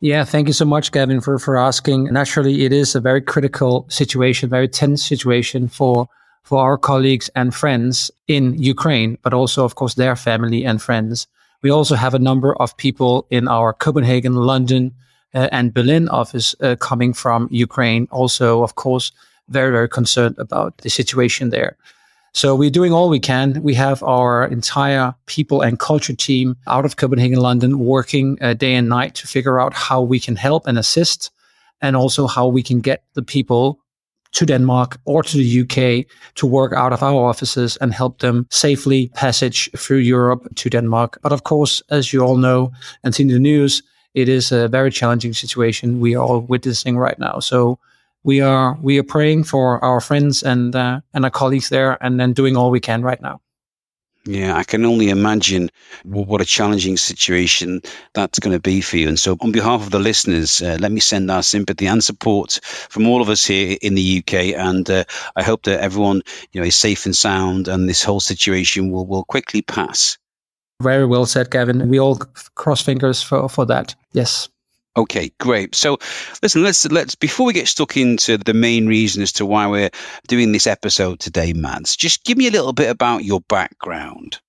Yeah, 0.00 0.24
thank 0.24 0.46
you 0.46 0.52
so 0.52 0.64
much, 0.64 0.92
Gavin, 0.92 1.20
for, 1.20 1.38
for 1.40 1.56
asking. 1.56 2.04
Naturally, 2.04 2.64
it 2.64 2.72
is 2.72 2.94
a 2.94 3.00
very 3.00 3.20
critical 3.20 3.84
situation, 3.88 4.48
very 4.48 4.68
tense 4.68 5.04
situation 5.04 5.68
for 5.68 6.08
for 6.44 6.62
our 6.62 6.78
colleagues 6.78 7.28
and 7.36 7.54
friends 7.54 8.10
in 8.26 8.56
Ukraine, 8.56 9.18
but 9.22 9.34
also, 9.34 9.66
of 9.66 9.74
course, 9.74 9.94
their 9.94 10.16
family 10.16 10.64
and 10.64 10.80
friends. 10.80 11.26
We 11.60 11.68
also 11.68 11.94
have 11.94 12.14
a 12.14 12.18
number 12.18 12.56
of 12.56 12.74
people 12.78 13.26
in 13.28 13.48
our 13.48 13.74
Copenhagen, 13.74 14.34
London, 14.34 14.94
uh, 15.34 15.48
and 15.52 15.74
Berlin 15.74 16.08
office 16.08 16.54
uh, 16.62 16.76
coming 16.76 17.12
from 17.12 17.48
Ukraine. 17.50 18.08
Also, 18.10 18.62
of 18.62 18.76
course, 18.76 19.12
very, 19.50 19.70
very 19.70 19.90
concerned 19.90 20.36
about 20.38 20.78
the 20.78 20.88
situation 20.88 21.50
there. 21.50 21.76
So 22.32 22.54
we're 22.54 22.70
doing 22.70 22.92
all 22.92 23.08
we 23.08 23.20
can. 23.20 23.62
We 23.62 23.74
have 23.74 24.02
our 24.02 24.46
entire 24.46 25.14
people 25.26 25.60
and 25.62 25.78
culture 25.78 26.14
team 26.14 26.56
out 26.66 26.84
of 26.84 26.96
Copenhagen, 26.96 27.40
London, 27.40 27.78
working 27.78 28.38
uh, 28.40 28.54
day 28.54 28.74
and 28.74 28.88
night 28.88 29.14
to 29.16 29.26
figure 29.26 29.60
out 29.60 29.74
how 29.74 30.02
we 30.02 30.20
can 30.20 30.36
help 30.36 30.66
and 30.66 30.78
assist, 30.78 31.30
and 31.80 31.96
also 31.96 32.26
how 32.26 32.46
we 32.46 32.62
can 32.62 32.80
get 32.80 33.02
the 33.14 33.22
people 33.22 33.80
to 34.32 34.46
Denmark 34.46 34.98
or 35.04 35.22
to 35.22 35.36
the 35.36 35.60
UK 35.62 36.06
to 36.34 36.46
work 36.46 36.72
out 36.72 36.92
of 36.92 37.02
our 37.02 37.28
offices 37.28 37.76
and 37.78 37.92
help 37.94 38.18
them 38.18 38.46
safely 38.50 39.08
passage 39.14 39.70
through 39.76 39.98
Europe 39.98 40.46
to 40.56 40.70
Denmark. 40.70 41.18
But 41.22 41.32
of 41.32 41.44
course, 41.44 41.82
as 41.90 42.12
you 42.12 42.20
all 42.20 42.36
know 42.36 42.70
and 43.02 43.14
seen 43.14 43.30
in 43.30 43.34
the 43.34 43.40
news, 43.40 43.82
it 44.14 44.28
is 44.28 44.52
a 44.52 44.68
very 44.68 44.90
challenging 44.90 45.32
situation 45.32 46.00
we 46.00 46.14
are 46.14 46.24
all 46.24 46.40
witnessing 46.40 46.98
right 46.98 47.18
now. 47.18 47.40
So 47.40 47.78
we 48.28 48.42
are 48.42 48.76
we 48.82 48.98
are 48.98 49.08
praying 49.14 49.42
for 49.44 49.82
our 49.82 50.02
friends 50.02 50.42
and 50.42 50.76
uh, 50.76 51.00
and 51.14 51.24
our 51.24 51.30
colleagues 51.30 51.70
there, 51.70 51.96
and 52.04 52.20
then 52.20 52.34
doing 52.34 52.58
all 52.58 52.70
we 52.70 52.78
can 52.78 53.02
right 53.02 53.22
now. 53.22 53.40
Yeah, 54.26 54.54
I 54.54 54.64
can 54.64 54.84
only 54.84 55.08
imagine 55.08 55.70
what 56.04 56.42
a 56.42 56.44
challenging 56.44 56.98
situation 56.98 57.80
that's 58.12 58.38
going 58.38 58.54
to 58.54 58.60
be 58.60 58.82
for 58.82 58.98
you. 58.98 59.08
And 59.08 59.18
so, 59.18 59.38
on 59.40 59.50
behalf 59.50 59.80
of 59.80 59.90
the 59.90 59.98
listeners, 59.98 60.60
uh, 60.60 60.76
let 60.78 60.92
me 60.92 61.00
send 61.00 61.30
our 61.30 61.42
sympathy 61.42 61.86
and 61.86 62.04
support 62.04 62.60
from 62.62 63.06
all 63.06 63.22
of 63.22 63.30
us 63.30 63.46
here 63.46 63.78
in 63.80 63.94
the 63.94 64.18
UK. 64.18 64.34
And 64.68 64.90
uh, 64.90 65.04
I 65.34 65.42
hope 65.42 65.62
that 65.62 65.80
everyone, 65.80 66.20
you 66.52 66.60
know, 66.60 66.66
is 66.66 66.76
safe 66.76 67.06
and 67.06 67.16
sound, 67.16 67.66
and 67.66 67.88
this 67.88 68.04
whole 68.04 68.20
situation 68.20 68.90
will 68.90 69.06
will 69.06 69.24
quickly 69.24 69.62
pass. 69.62 70.18
Very 70.82 71.06
well 71.06 71.24
said, 71.24 71.50
Gavin. 71.50 71.88
We 71.88 71.98
all 71.98 72.16
cross 72.56 72.82
fingers 72.82 73.22
for 73.22 73.48
for 73.48 73.64
that. 73.66 73.94
Yes. 74.12 74.50
Okay, 74.98 75.30
great. 75.38 75.76
So, 75.76 75.96
listen, 76.42 76.64
let's 76.64 76.84
let's 76.86 77.14
before 77.14 77.46
we 77.46 77.52
get 77.52 77.68
stuck 77.68 77.96
into 77.96 78.36
the 78.36 78.52
main 78.52 78.88
reason 78.88 79.22
as 79.22 79.30
to 79.34 79.46
why 79.46 79.68
we're 79.68 79.90
doing 80.26 80.50
this 80.50 80.66
episode 80.66 81.20
today, 81.20 81.52
Mads, 81.52 81.94
just 81.94 82.24
give 82.24 82.36
me 82.36 82.48
a 82.48 82.50
little 82.50 82.72
bit 82.72 82.90
about 82.90 83.22
your 83.22 83.40
background. 83.42 84.40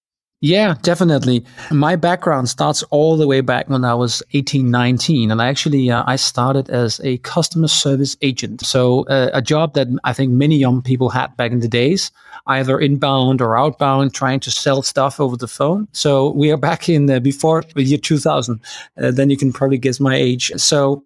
Yeah, 0.42 0.76
definitely. 0.84 1.44
My 1.70 1.98
background 1.98 2.48
starts 2.48 2.82
all 2.92 3.18
the 3.18 3.28
way 3.28 3.42
back 3.42 3.68
when 3.68 3.84
I 3.84 3.94
was 3.94 4.24
18, 4.32 4.72
19. 4.72 5.32
And 5.32 5.42
I 5.42 5.50
actually, 5.50 5.92
uh, 5.92 6.06
I 6.08 6.16
started 6.16 6.70
as 6.70 7.02
a 7.04 7.18
customer 7.20 7.68
service 7.68 8.16
agent. 8.22 8.66
So 8.66 9.04
uh, 9.08 9.32
a 9.34 9.42
job 9.42 9.74
that 9.74 9.90
I 10.06 10.14
think 10.14 10.32
many 10.32 10.56
young 10.56 10.82
people 10.82 11.10
had 11.10 11.36
back 11.36 11.52
in 11.52 11.60
the 11.60 11.68
days, 11.68 12.10
either 12.48 12.80
inbound 12.80 13.42
or 13.42 13.58
outbound, 13.58 14.14
trying 14.14 14.40
to 14.42 14.52
sell 14.52 14.82
stuff 14.82 15.20
over 15.20 15.36
the 15.36 15.48
phone. 15.48 15.90
So 15.92 16.32
we 16.32 16.52
are 16.52 16.58
back 16.58 16.88
in 16.88 17.08
the, 17.08 17.20
before 17.20 17.64
the 17.76 17.84
year 17.84 17.98
2000. 17.98 18.62
Uh, 18.98 19.12
then 19.12 19.30
you 19.30 19.36
can 19.36 19.52
probably 19.52 19.78
guess 19.78 20.00
my 20.00 20.16
age. 20.16 20.54
So 20.56 21.04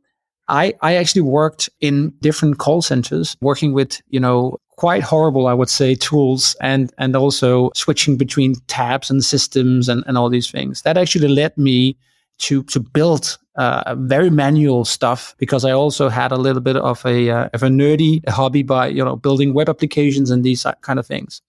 I, 0.48 0.76
I 0.82 0.96
actually 0.96 1.24
worked 1.24 1.72
in 1.82 2.14
different 2.22 2.60
call 2.60 2.84
centers 2.84 3.36
working 3.42 3.74
with, 3.74 4.00
you 4.10 4.20
know, 4.20 4.60
quite 4.78 5.04
horrible, 5.04 5.48
I 5.48 5.54
would 5.54 5.70
say, 5.70 5.96
tools 5.96 6.56
and 6.62 6.92
and 6.98 7.16
also 7.16 7.72
switching 7.76 8.18
between 8.18 8.56
tabs 8.68 9.10
and 9.10 9.24
systems 9.24 9.90
and, 9.90 10.04
and 10.08 10.18
all 10.18 10.30
these 10.30 10.50
things. 10.50 10.82
That 10.84 10.98
actually 10.98 11.28
led 11.28 11.58
me 11.58 11.98
to 12.40 12.64
to 12.64 12.80
build 12.80 13.38
uh, 13.56 13.96
very 13.98 14.30
manual 14.30 14.86
stuff 14.86 15.36
because 15.38 15.64
I 15.64 15.72
also 15.72 16.10
had 16.10 16.32
a 16.32 16.38
little 16.38 16.62
bit 16.62 16.76
of 16.76 17.06
a 17.06 17.30
uh, 17.30 17.50
of 17.54 17.64
a 17.64 17.70
nerdy 17.70 18.28
hobby 18.30 18.64
by 18.64 18.88
you 18.88 19.04
know 19.04 19.16
building 19.16 19.54
web 19.54 19.70
applications 19.70 20.32
and 20.32 20.44
these 20.44 20.66
kind 20.82 21.00
of 21.00 21.06
things. 21.06 21.42